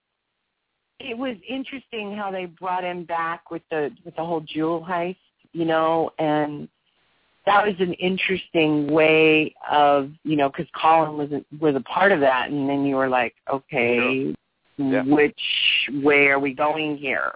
[1.00, 5.16] it was interesting how they brought him back with the with the whole jewel heist,
[5.52, 6.68] you know, and
[7.46, 12.12] that was an interesting way of, you know, because Colin was a, was a part
[12.12, 14.32] of that, and then you were like, okay,
[14.76, 15.02] Yeah.
[15.02, 15.40] which
[16.04, 17.32] way are we going here?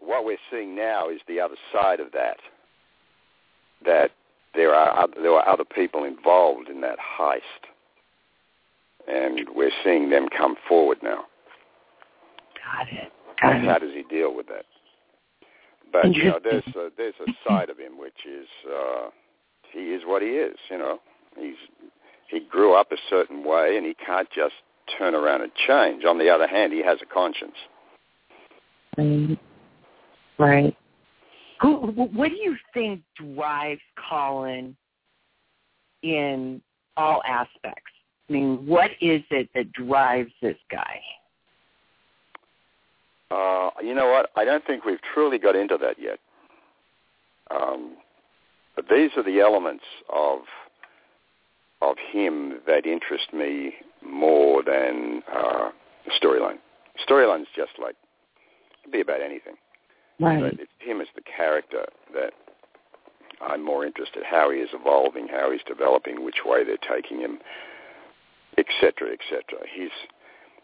[0.00, 2.38] what we're seeing now is the other side of that.
[3.84, 4.10] That
[4.58, 7.40] there are other, there are other people involved in that heist,
[9.06, 11.26] and we're seeing them come forward now.
[12.64, 13.12] Got it.
[13.40, 14.64] And Got how does he deal with that?
[15.92, 19.10] But you know, there's a, there's a side of him which is uh,
[19.72, 20.56] he is what he is.
[20.68, 20.98] You know,
[21.38, 21.54] he's
[22.28, 24.54] he grew up a certain way, and he can't just
[24.98, 26.04] turn around and change.
[26.04, 27.54] On the other hand, he has a conscience.
[28.96, 29.38] Right.
[30.36, 30.76] Right.
[31.60, 31.76] Who?
[31.88, 33.02] What do you think
[33.34, 34.76] drives Colin
[36.02, 36.60] in
[36.96, 37.92] all aspects?
[38.28, 41.00] I mean, what is it that drives this guy?
[43.30, 44.30] Uh, you know what?
[44.36, 46.18] I don't think we've truly got into that yet.
[47.50, 47.96] Um,
[48.76, 50.40] but these are the elements of
[51.80, 53.72] of him that interest me
[54.04, 55.70] more than uh,
[56.22, 56.58] storyline.
[57.08, 59.54] storyline's just like it can be about anything.
[60.20, 60.40] Right.
[60.40, 62.32] But it's him as the character that
[63.40, 67.38] I'm more interested how he is evolving, how he's developing, which way they're taking him,
[68.56, 69.64] etc., etc.
[69.72, 69.90] He's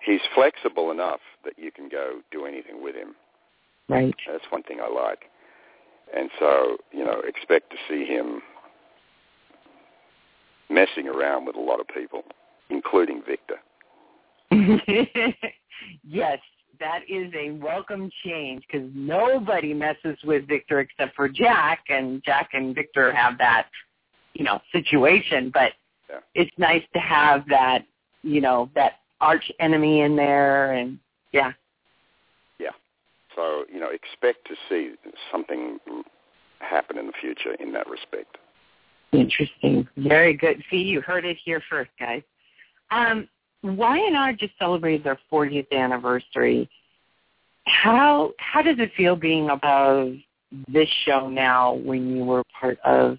[0.05, 3.15] he's flexible enough that you can go do anything with him.
[3.89, 4.15] Right.
[4.27, 5.25] That's one thing I like.
[6.15, 8.43] And so, you know, expect to see him
[10.71, 12.23] messing around with a lot of people,
[12.71, 13.57] including Victor.
[16.05, 16.39] yes,
[16.81, 22.51] that is a welcome change because nobody messes with Victor except for Jack, and Jack
[22.53, 23.69] and Victor have that,
[24.35, 25.51] you know, situation.
[25.51, 25.73] But
[26.09, 26.21] Yeah.
[26.35, 27.85] it's nice to have that,
[28.23, 30.99] you know, that arch enemy in there, and
[31.33, 31.53] yeah,
[32.59, 32.71] Yeah.
[33.35, 34.95] So, you know, expect to see
[35.31, 35.81] something
[36.61, 38.39] happen in the future in that respect.
[39.13, 40.63] interesting, very good.
[40.71, 42.23] See, you heard it here first, guys.
[42.91, 43.29] Um,
[43.65, 46.69] Y&R just celebrated their 40th anniversary.
[47.67, 50.13] How how does it feel being above
[50.69, 53.19] this show now when you were part of,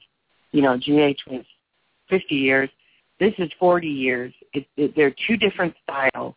[0.51, 1.43] you know, GH was
[2.09, 2.69] 50 years.
[3.19, 4.33] This is 40 years.
[4.53, 6.35] It, it, they're two different styles.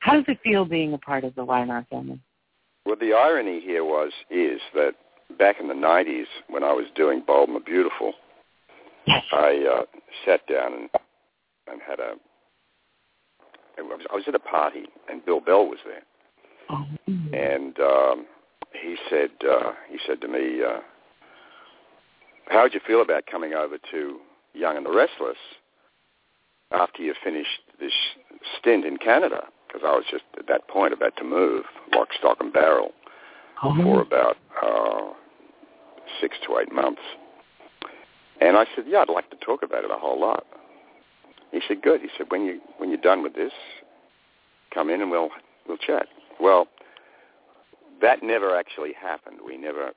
[0.00, 2.20] How does it feel being a part of the Y&R family?
[2.84, 4.94] Well, the irony here was is that
[5.38, 8.12] back in the '90s, when I was doing Bold and the Beautiful,
[9.06, 9.22] Yes.
[9.32, 10.88] I uh, sat down and
[11.66, 12.14] and had a.
[13.78, 16.02] I was, I was at a party, and Bill Bell was there,
[16.70, 16.84] Oh.
[17.32, 18.26] and um,
[18.72, 20.80] he said uh, he said to me, uh,
[22.48, 24.18] "How would you feel about coming over to
[24.54, 25.36] Young and the Restless
[26.72, 27.92] after you finished this
[28.58, 32.36] stint in Canada?" Because I was just at that point about to move, lock, stock,
[32.40, 32.92] and barrel
[33.62, 33.74] Oh.
[33.82, 35.12] for about uh,
[36.20, 37.02] six to eight months.
[38.40, 40.44] And I said, "Yeah, I'd like to talk about it a whole lot."
[41.54, 43.52] He said, "Good." He said, "When you when you're done with this,
[44.72, 45.30] come in and we'll
[45.68, 46.06] we'll chat."
[46.40, 46.66] Well,
[48.02, 49.38] that never actually happened.
[49.46, 49.92] We never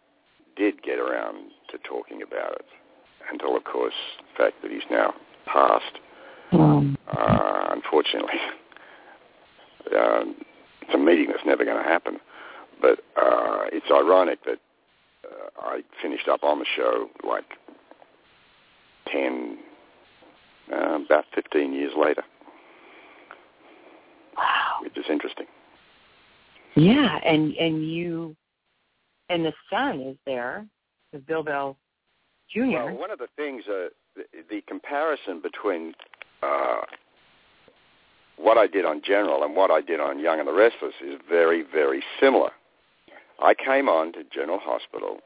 [0.55, 2.65] did get around to talking about it
[3.31, 5.13] until, of course, the fact that he's now
[5.45, 5.99] passed.
[6.51, 8.39] Um, Uh, unfortunately,
[9.97, 10.35] um,
[10.81, 12.19] it's a meeting that's never going to happen.
[12.81, 14.59] But uh, it's ironic that
[15.25, 17.45] uh, I finished up on the show like
[19.11, 19.57] 10,
[20.71, 22.23] uh, about 15 years later,
[24.35, 24.77] wow.
[24.81, 25.45] which is interesting.
[26.75, 28.35] Yeah, and and you
[29.29, 30.65] and the son is there,
[31.11, 31.77] the Bill Bell
[32.53, 32.61] Jr.
[32.61, 35.93] Well, one of the things, uh, the, the comparison between
[36.43, 36.81] uh,
[38.37, 41.19] what I did on General and what I did on Young and the Restless is
[41.27, 42.51] very, very similar.
[43.39, 45.17] I came on to General Hospital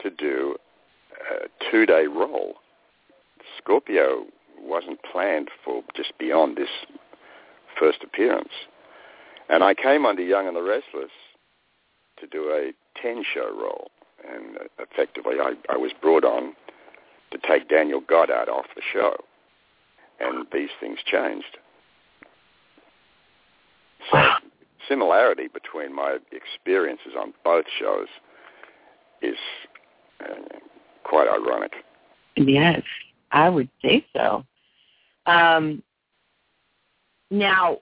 [0.00, 0.56] to do
[1.30, 2.54] a two-day role.
[3.58, 4.26] Scorpio
[4.62, 6.68] wasn't planned for just beyond this
[7.78, 8.52] first appearance.
[9.48, 11.10] And I came under Young and the Restless
[12.20, 12.72] to do a
[13.04, 13.90] 10-show role.
[14.26, 16.54] And uh, effectively, I, I was brought on
[17.32, 19.16] to take Daniel Goddard off the show.
[20.20, 21.58] And these things changed.
[24.10, 24.18] So
[24.88, 28.08] similarity between my experiences on both shows
[29.20, 29.36] is
[30.20, 30.58] uh,
[31.04, 31.72] quite ironic.
[32.36, 32.82] Yes,
[33.30, 34.44] I would say so.
[35.26, 35.82] Um,
[37.30, 37.78] now,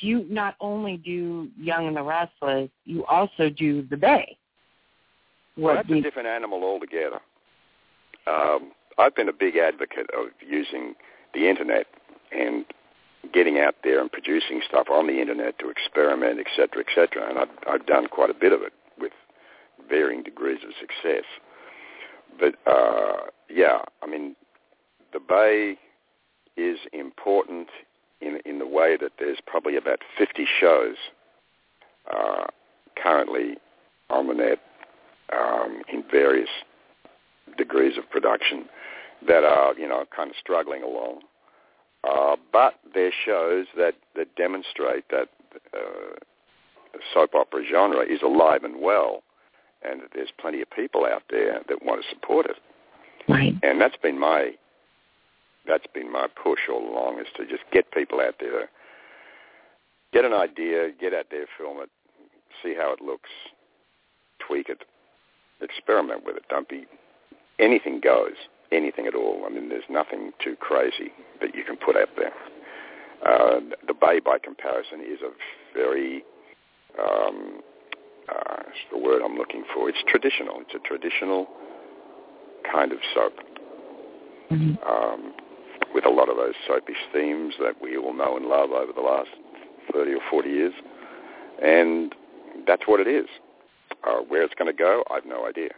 [0.00, 4.36] you not only do Young and the Restless, you also do The Bay.
[5.56, 7.20] Well, that's we- a different animal altogether.
[8.26, 10.94] Um, I've been a big advocate of using
[11.34, 11.86] the internet
[12.32, 12.64] and
[13.32, 17.28] getting out there and producing stuff on the internet to experiment, et cetera, et cetera.
[17.28, 19.12] And I've, I've done quite a bit of it with
[19.88, 21.24] varying degrees of success.
[22.38, 24.36] But uh, yeah, I mean,
[25.12, 25.76] the Bay
[26.56, 27.68] is important
[28.20, 30.96] in in the way that there's probably about 50 shows
[32.10, 32.46] uh,
[33.00, 33.56] currently
[34.10, 34.58] on the net
[35.32, 36.48] um, in various
[37.56, 38.66] degrees of production
[39.26, 41.20] that are, you know, kind of struggling along.
[42.04, 45.28] Uh, but they're shows that, that demonstrate that
[45.72, 46.14] uh,
[46.92, 49.22] the soap opera genre is alive and well
[49.82, 52.56] and that there's plenty of people out there that want to support it.
[53.28, 53.54] right.
[53.62, 54.52] And that's been my
[55.66, 58.68] that's been my push all along is to just get people out there
[60.14, 61.90] get an idea, get out there, film it,
[62.62, 63.28] see how it looks,
[64.38, 64.84] tweak it,
[65.60, 66.44] experiment with it.
[66.48, 66.86] Don't be
[67.58, 68.36] anything goes,
[68.70, 69.42] anything at all.
[69.44, 72.32] I mean, there's nothing too crazy that you can put out there.
[73.26, 75.30] Uh, the Bay, by comparison, is a
[75.76, 76.22] very
[76.98, 77.60] um,
[78.28, 78.62] uh,
[78.92, 79.88] the word I'm looking for.
[79.88, 80.60] It's traditional.
[80.60, 81.48] It's a traditional
[82.70, 83.34] kind of soap
[84.50, 84.78] Mhm.
[84.86, 85.34] um,
[85.94, 89.00] with a lot of those soapish themes that we all know and love over the
[89.00, 89.30] last
[89.92, 90.74] 30 or 40 years.
[91.62, 92.14] and
[92.66, 93.26] that's what it is.
[94.06, 95.70] Uh, where it's going to go, I have no idea.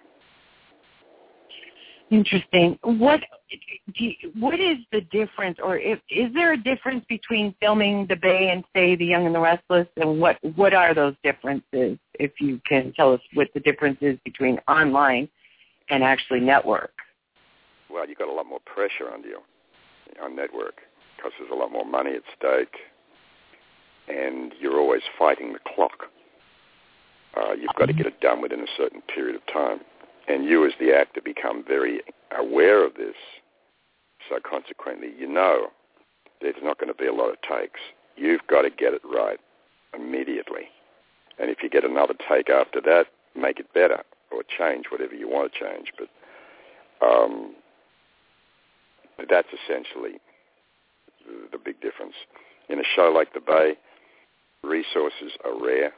[2.11, 2.79] Interesting.
[2.83, 3.21] What
[3.95, 8.51] you, what is the difference, or if, is there a difference between filming The Bay
[8.53, 11.99] and say The Young and the Restless, and what what are those differences?
[12.15, 15.29] If you can tell us what the difference is between online
[15.91, 16.93] and actually network.
[17.91, 19.41] Well, you've got a lot more pressure on you
[20.23, 20.81] on network
[21.17, 22.77] because there's a lot more money at stake,
[24.09, 26.07] and you're always fighting the clock.
[27.37, 29.81] Uh, you've got to get it done within a certain period of time
[30.29, 32.01] and you as the actor become very
[32.37, 33.15] aware of this.
[34.29, 35.69] So consequently, you know
[36.41, 37.81] there's not going to be a lot of takes.
[38.17, 39.39] You've got to get it right
[39.95, 40.69] immediately.
[41.39, 45.29] And if you get another take after that, make it better or change whatever you
[45.29, 45.93] want to change.
[45.99, 47.55] But um,
[49.29, 50.21] that's essentially
[51.53, 52.14] the big difference.
[52.69, 53.75] In a show like The Bay,
[54.62, 55.93] resources are rare.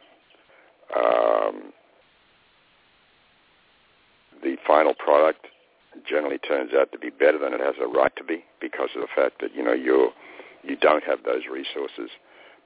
[0.96, 1.72] Um,
[4.42, 5.46] the final product
[6.08, 9.00] generally turns out to be better than it has a right to be because of
[9.00, 10.10] the fact that you know you're
[10.62, 12.10] you don't have those resources.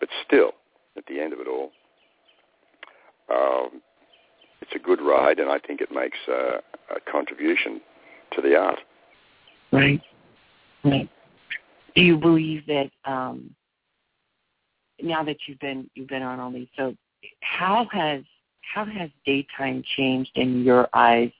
[0.00, 0.52] But still,
[0.96, 1.70] at the end of it all,
[3.30, 3.80] um,
[4.60, 6.60] it's a good ride, and I think it makes a,
[6.94, 7.80] a contribution
[8.32, 8.80] to the art.
[9.72, 10.00] Right.
[10.84, 13.54] Do you believe that um,
[15.00, 16.94] now that you've been you've been on all these, so
[17.40, 18.22] how has
[18.74, 21.30] how has daytime changed in your eyes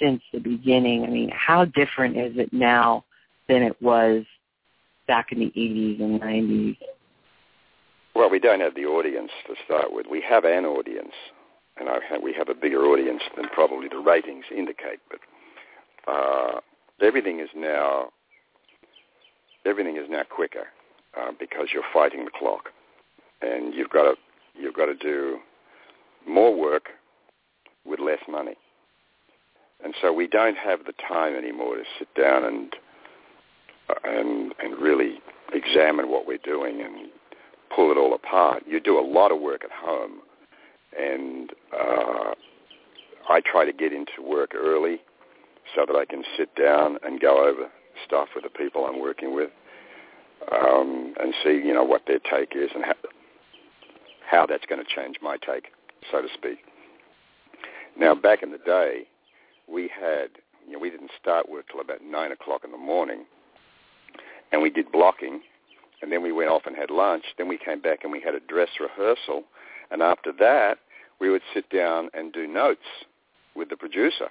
[0.00, 1.04] since the beginning.
[1.04, 3.04] I mean, how different is it now
[3.48, 4.24] than it was
[5.06, 6.76] back in the 80s and 90s?
[8.14, 10.06] Well, we don't have the audience to start with.
[10.10, 11.12] We have an audience,
[11.76, 11.88] and
[12.22, 15.00] we have a bigger audience than probably the ratings indicate.
[15.08, 16.60] But uh,
[17.00, 18.10] everything is now
[19.66, 20.66] everything is now quicker
[21.18, 22.70] uh, because you're fighting the clock,
[23.42, 24.14] and you've got to
[24.58, 25.38] you've got to do
[26.26, 26.90] more work
[27.84, 28.54] with less money.
[29.82, 32.74] And so we don't have the time anymore to sit down and
[33.88, 35.18] uh, and and really
[35.52, 37.08] examine what we're doing and
[37.74, 38.62] pull it all apart.
[38.66, 40.20] You do a lot of work at home,
[40.98, 42.34] and uh,
[43.28, 45.00] I try to get into work early
[45.74, 47.70] so that I can sit down and go over
[48.04, 49.50] stuff with the people I'm working with
[50.52, 52.94] um, and see, you know, what their take is and how,
[54.28, 55.68] how that's going to change my take,
[56.10, 56.58] so to speak.
[57.98, 59.06] Now, back in the day,
[59.68, 60.28] we had,
[60.66, 63.24] you know, we didn't start work till about 9 o'clock in the morning.
[64.52, 65.40] And we did blocking.
[66.02, 67.24] And then we went off and had lunch.
[67.36, 69.44] Then we came back and we had a dress rehearsal.
[69.90, 70.78] And after that,
[71.20, 72.80] we would sit down and do notes
[73.54, 74.28] with the producer.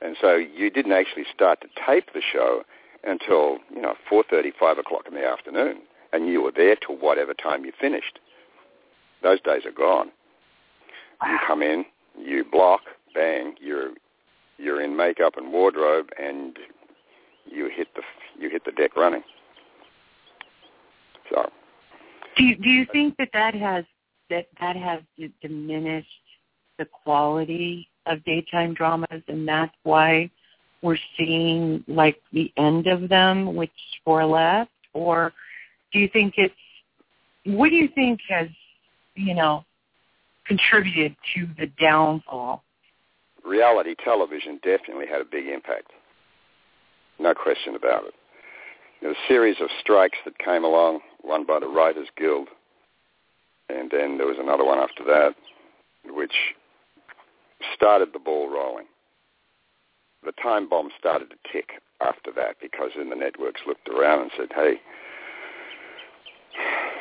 [0.00, 2.62] And so you didn't actually start to tape the show
[3.04, 5.78] until, you know, four thirty, five o'clock in the afternoon.
[6.12, 8.18] And you were there till whatever time you finished.
[9.22, 10.10] Those days are gone.
[11.20, 11.32] Wow.
[11.32, 11.84] You come in,
[12.18, 12.80] you block,
[13.14, 13.90] bang, you're
[14.58, 16.58] you're in makeup and wardrobe, and
[17.46, 18.02] you hit the
[18.38, 19.22] you hit the deck running.
[21.30, 21.50] So,
[22.36, 23.84] do you, do you think that that has
[24.30, 25.02] that that has
[25.42, 26.08] diminished
[26.78, 30.30] the quality of daytime dramas, and that's why
[30.82, 33.70] we're seeing like the end of them, which
[34.04, 35.32] for left, or
[35.92, 36.54] do you think it's
[37.44, 38.48] what do you think has
[39.14, 39.64] you know
[40.46, 42.62] contributed to the downfall
[43.48, 45.90] reality television definitely had a big impact.
[47.18, 48.14] No question about it.
[49.00, 52.48] There a series of strikes that came along, one by the Writers Guild,
[53.68, 55.34] and then there was another one after that,
[56.04, 56.34] which
[57.74, 58.86] started the ball rolling.
[60.24, 64.30] The time bomb started to tick after that because then the networks looked around and
[64.36, 64.74] said, hey,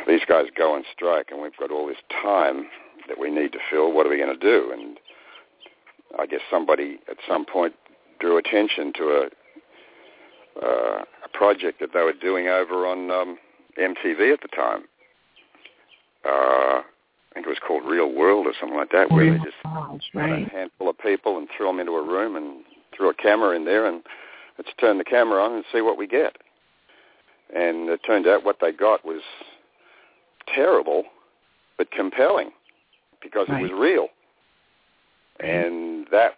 [0.07, 2.68] these guys go on strike and we've got all this time
[3.07, 3.91] that we need to fill.
[3.91, 4.72] What are we going to do?
[4.72, 4.97] And
[6.20, 7.74] I guess somebody at some point
[8.20, 9.30] drew attention to a
[10.63, 13.38] uh, a project that they were doing over on um,
[13.80, 14.84] MTV at the time.
[16.26, 19.55] Uh, I think it was called Real World or something like that, where they just
[19.63, 19.99] right.
[20.13, 22.63] got a handful of people and threw them into a room and
[22.97, 24.01] threw a camera in there and
[24.57, 26.37] let's turn the camera on and see what we get.
[27.55, 29.21] And it turned out what they got was
[30.53, 31.03] terrible,
[31.77, 32.51] but compelling
[33.21, 33.59] because right.
[33.59, 34.07] it was real
[35.41, 35.47] mm-hmm.
[35.47, 36.33] and that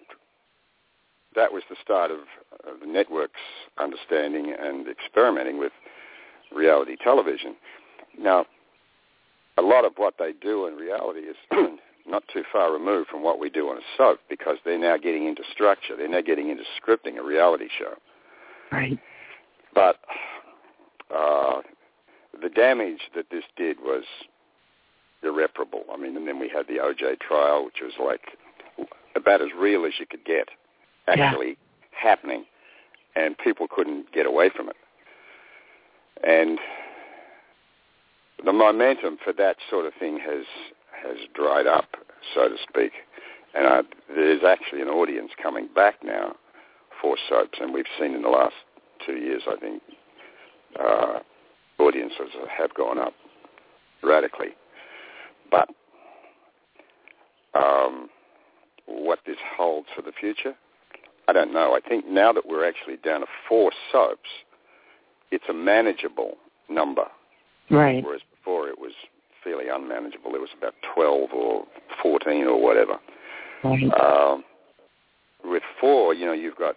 [1.36, 2.20] that was the start of,
[2.68, 3.40] of the network's
[3.78, 5.72] understanding and experimenting with
[6.54, 7.56] reality television.
[8.18, 8.46] Now,
[9.58, 11.36] a lot of what they do in reality is
[12.10, 15.28] not too far removed from what we do on a soap because they're now getting
[15.28, 15.96] into structure.
[15.96, 17.94] They're now getting into scripting a reality show.
[18.72, 19.00] Right.
[19.74, 19.98] But
[21.16, 21.62] uh,
[22.42, 24.04] the damage that this did was
[25.24, 25.84] irreparable.
[25.92, 28.22] I mean, and then we had the OJ trial, which was like
[29.16, 30.50] about as real as you could get,
[31.08, 31.54] actually yeah.
[31.92, 32.46] happening,
[33.16, 34.76] and people couldn't get away from it.
[36.24, 36.60] And
[38.46, 40.46] the momentum for that sort of thing has
[41.04, 41.86] has dried up,
[42.34, 42.92] so to speak.
[43.56, 43.84] And uh,
[44.16, 46.36] there's actually an audience coming back now
[47.02, 48.56] for soaps, and we've seen in the last
[49.06, 49.82] two years, I think,
[50.80, 51.20] uh,
[51.80, 53.14] audiences have gone up
[54.04, 54.50] radically.
[55.50, 55.70] But
[57.56, 58.10] um,
[58.86, 60.54] what this holds for the future,
[61.28, 61.76] I don't know.
[61.76, 64.30] I think now that we're actually down to four soaps,
[65.32, 66.38] it's a manageable
[66.70, 67.06] number.
[67.70, 68.04] Right.
[68.04, 68.94] Whereas before it was
[69.44, 70.36] fairly unmanageable.
[70.36, 71.66] It was about 12 or
[72.02, 73.00] 14 or whatever.
[73.64, 73.84] Right.
[74.00, 74.44] Um,
[75.44, 76.76] with four, you know, you've got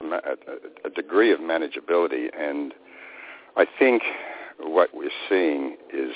[0.00, 2.74] a, a degree of manageability, and
[3.56, 4.02] I think
[4.58, 6.12] what we're seeing is,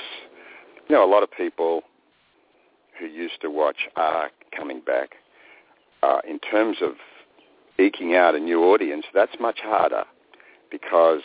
[0.88, 1.82] you know, a lot of people
[2.98, 5.10] who used to watch are coming back.
[6.02, 6.92] Uh, in terms of
[7.78, 10.04] eking out a new audience, that's much harder
[10.70, 11.22] because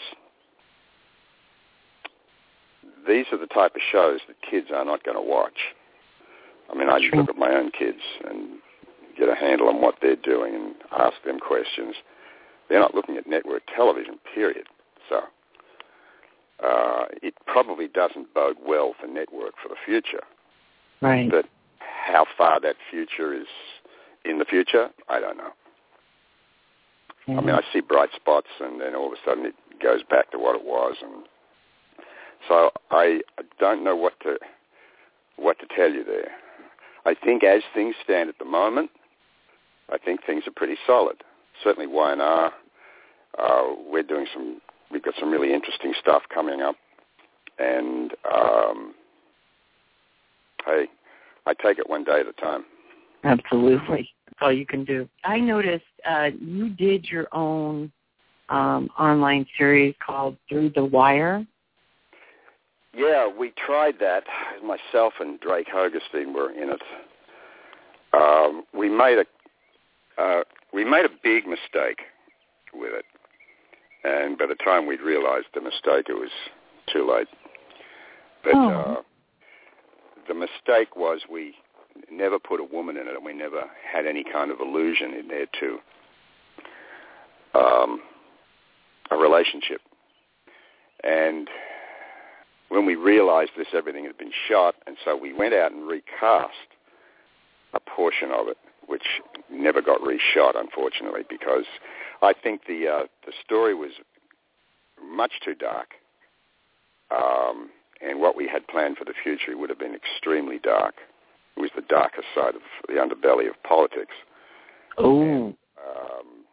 [3.08, 5.74] these are the type of shows that kids are not going to watch.
[6.72, 8.60] I mean, I just look at my own kids and
[9.18, 11.96] get a handle on what they're doing and ask them questions.
[12.70, 14.68] They're not looking at network television, period.
[15.10, 15.22] So
[16.64, 20.24] uh, it probably doesn't bode well for network for the future.
[21.02, 21.30] Right.
[21.30, 21.46] But
[21.80, 23.48] how far that future is
[24.26, 25.52] in the future, I don't know.
[27.28, 27.40] Mm-hmm.
[27.40, 30.32] I mean, I see bright spots, and then all of a sudden it goes back
[30.32, 31.26] to what it was, and
[32.48, 33.22] so I
[33.60, 34.38] don't know what to
[35.38, 36.32] what to tell you there.
[37.06, 38.92] I think as things stand at the moment,
[39.90, 41.18] I think things are pretty solid.
[41.64, 42.54] Certainly Y&R,
[43.38, 46.76] uh, we're doing some, we've got some really interesting stuff coming up.
[47.60, 48.96] And um,
[50.66, 50.86] hey,
[51.46, 52.66] I take it one day at a time.
[53.24, 54.10] Absolutely.
[54.26, 55.08] That's all you can do.
[55.24, 57.92] I noticed uh, you did your own
[58.50, 61.46] um, online series called Through the Wire.
[62.96, 64.24] Yeah, we tried that.
[64.64, 66.82] Myself and Drake Hogestyn were in it.
[68.14, 72.02] Um, we made a uh, we made a big mistake
[72.72, 73.06] with it,
[74.04, 76.30] and by the time we'd realized the mistake, it was
[76.92, 77.28] too late.
[78.44, 78.70] But oh.
[78.70, 79.02] uh,
[80.28, 81.56] the mistake was we
[82.12, 85.28] never put a woman in it, and we never had any kind of illusion in
[85.28, 85.80] there to
[87.56, 88.02] um,
[89.10, 89.82] a relationship.
[91.04, 91.50] And
[92.74, 96.74] when we realized this, everything had been shot, and so we went out and recast
[97.76, 98.58] a portion of it,
[98.88, 99.04] which
[99.52, 101.66] never got reshot, unfortunately, because
[102.24, 103.92] I think the uh, the story was
[105.00, 105.90] much too dark,
[107.12, 107.70] um,
[108.02, 110.96] and what we had planned for the future would have been extremely dark.
[111.56, 114.16] It was the darkest side of the underbelly of politics.
[114.98, 115.54] Oh.
[115.78, 116.46] Um,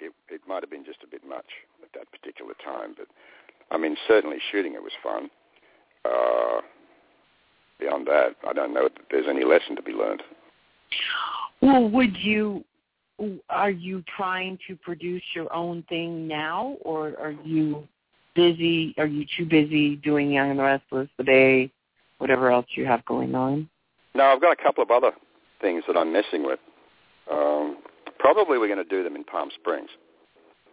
[0.00, 1.46] it, it might have been just a bit much
[1.80, 3.06] at that particular time, but
[3.74, 5.28] I mean, certainly shooting it was fun.
[6.04, 6.60] Uh,
[7.80, 10.22] beyond that, I don't know if there's any lesson to be learned.
[11.60, 12.64] Well, would you?
[13.48, 17.86] Are you trying to produce your own thing now, or are you
[18.36, 18.94] busy?
[18.96, 21.70] Are you too busy doing Young and the Restless, The Bay,
[22.18, 23.68] whatever else you have going on?
[24.14, 25.12] No, I've got a couple of other
[25.60, 26.60] things that I'm messing with.
[27.30, 27.78] Um,
[28.18, 29.90] probably we're going to do them in Palm Springs.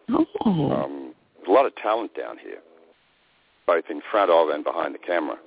[0.09, 0.71] Oh.
[0.71, 1.13] Um,
[1.47, 2.59] a lot of talent down here
[3.67, 5.37] both in front of and behind the camera.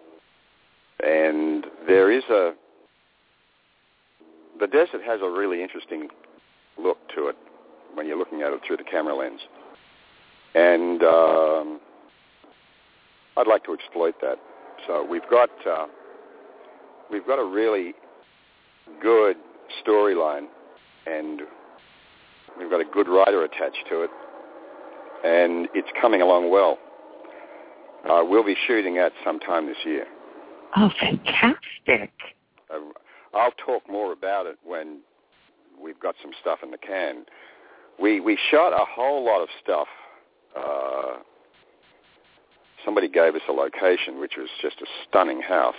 [1.04, 2.52] And there is a,
[4.60, 6.08] the desert has a really interesting
[6.78, 7.36] look to it
[7.94, 9.40] when you're looking at it through the camera lens.
[10.54, 11.80] And um,
[13.36, 14.38] I'd like to exploit that.
[14.86, 15.86] So we've got uh,
[17.10, 17.94] we've got a really
[19.02, 19.36] good
[19.84, 20.46] storyline,
[21.06, 21.42] and
[22.58, 24.10] we've got a good writer attached to it,
[25.24, 26.78] and it's coming along well
[28.08, 30.06] uh, we'll be shooting at sometime this year.
[30.76, 32.10] Oh, fantastic!
[32.70, 32.78] Uh,
[33.32, 35.00] I'll talk more about it when
[35.80, 37.24] we've got some stuff in the can.
[38.00, 39.88] We we shot a whole lot of stuff.
[40.56, 41.18] Uh,
[42.84, 45.74] somebody gave us a location, which was just a stunning house.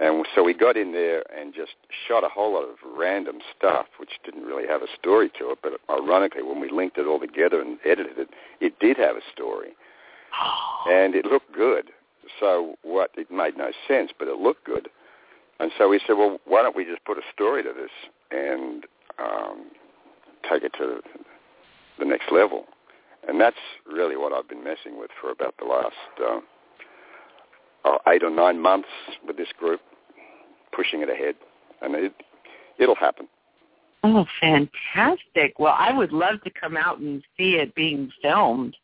[0.00, 1.72] And so we got in there and just
[2.08, 5.58] shot a whole lot of random stuff, which didn't really have a story to it.
[5.62, 8.28] But ironically, when we linked it all together and edited it,
[8.60, 9.74] it did have a story.
[10.88, 11.90] And it looked good.
[12.40, 13.10] So what?
[13.16, 14.88] It made no sense, but it looked good.
[15.60, 17.90] And so we said, well, why don't we just put a story to this
[18.30, 18.84] and
[19.18, 19.66] um,
[20.50, 21.00] take it to
[21.98, 22.64] the next level?
[23.28, 23.56] And that's
[23.86, 26.40] really what I've been messing with for about the last uh,
[27.84, 28.88] uh, eight or nine months
[29.26, 29.80] with this group,
[30.74, 31.36] pushing it ahead,
[31.80, 32.12] and it
[32.78, 33.28] it'll happen.
[34.02, 35.60] Oh, fantastic!
[35.60, 38.76] Well, I would love to come out and see it being filmed.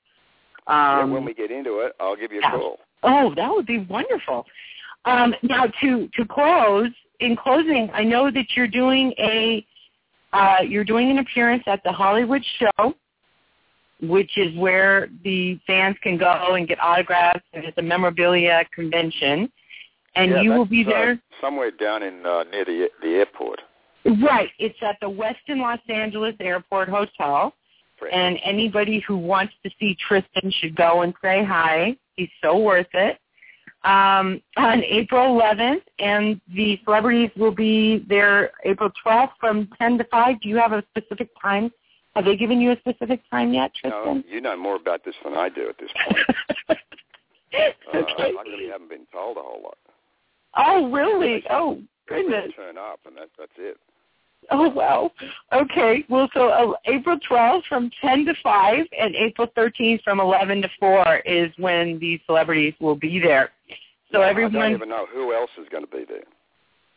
[0.69, 2.79] Um, yeah, when we get into it, I'll give you a call.
[3.03, 4.45] Oh, that would be wonderful.
[5.05, 6.91] Um, now, to to close,
[7.21, 9.65] in closing, I know that you're doing a
[10.33, 12.95] uh, you're doing an appearance at the Hollywood Show,
[14.03, 19.51] which is where the fans can go and get autographs, and it's a memorabilia convention.
[20.17, 21.21] And yeah, you will be uh, there.
[21.41, 23.61] somewhere down in uh, near the the airport.
[24.05, 24.51] Right.
[24.59, 27.53] It's at the Westin Los Angeles Airport Hotel.
[27.99, 28.15] Correct.
[28.15, 31.97] And anybody who wants to see Tristan should go and say hi.
[32.17, 33.19] He's so worth it.
[33.85, 40.05] Um, on April 11th, and the celebrities will be there April 12th from 10 to
[40.05, 40.41] 5.
[40.41, 41.71] Do you have a specific time?
[42.17, 44.17] Have they given you a specific time yet, Tristan?
[44.17, 46.79] no, you know more about this than I do at this point.
[47.55, 48.35] Uh, okay.
[48.39, 49.79] I really haven't been told a whole lot.
[50.57, 51.43] Oh, really?
[51.51, 52.53] Oh, goodness.
[52.55, 53.79] turn up, and that, that's it.
[54.51, 55.13] Oh wow.
[55.53, 56.07] Okay.
[56.09, 60.69] Well, so uh, April 12th from 10 to 5 and April 13th from 11 to
[60.81, 63.51] 4 is when these celebrities will be there.
[64.11, 64.57] So everyone...
[64.57, 66.23] I don't even know who else is going to be there.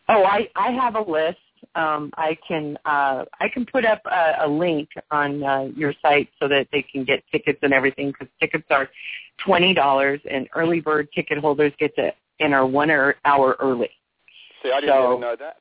[0.08, 1.40] Oh, I I have a list.
[1.76, 6.30] Um, I can uh, I can put up a, a link on uh, your site
[6.40, 8.90] so that they can get tickets and everything because tickets are
[9.46, 13.90] twenty dollars and early bird ticket holders get to enter one hour hour early.
[14.64, 15.58] See, I didn't So- even know that.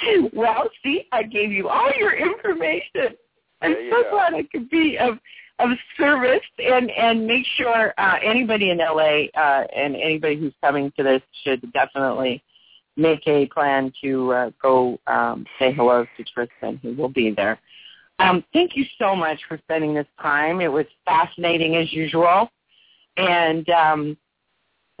[0.32, 3.16] well, see, I gave you all your information.
[3.60, 5.18] I'm you so glad I could be of
[5.58, 10.92] of service and and make sure uh, anybody in LA uh, and anybody who's coming
[10.96, 12.42] to this should definitely
[12.96, 17.58] make a plan to uh, go um, say hello to Tristan, who will be there.
[18.18, 20.60] Um, thank you so much for spending this time.
[20.60, 22.50] It was fascinating as usual,
[23.16, 24.16] and um,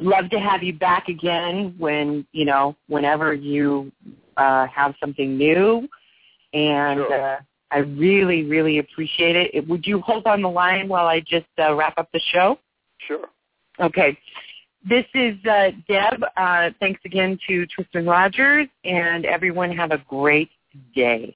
[0.00, 3.92] love to have you back again when you know whenever you
[4.36, 5.88] uh, have something new.
[6.52, 7.34] And Sure.
[7.34, 9.50] uh, I really, really appreciate it.
[9.54, 9.68] it.
[9.68, 12.58] Would you hold on the line while I just uh, wrap up the show?
[12.98, 13.26] Sure.
[13.80, 14.18] Okay.
[14.86, 16.22] This is uh, Deb.
[16.36, 20.50] Uh, thanks again to Tristan Rogers, and everyone have a great
[20.94, 21.30] day.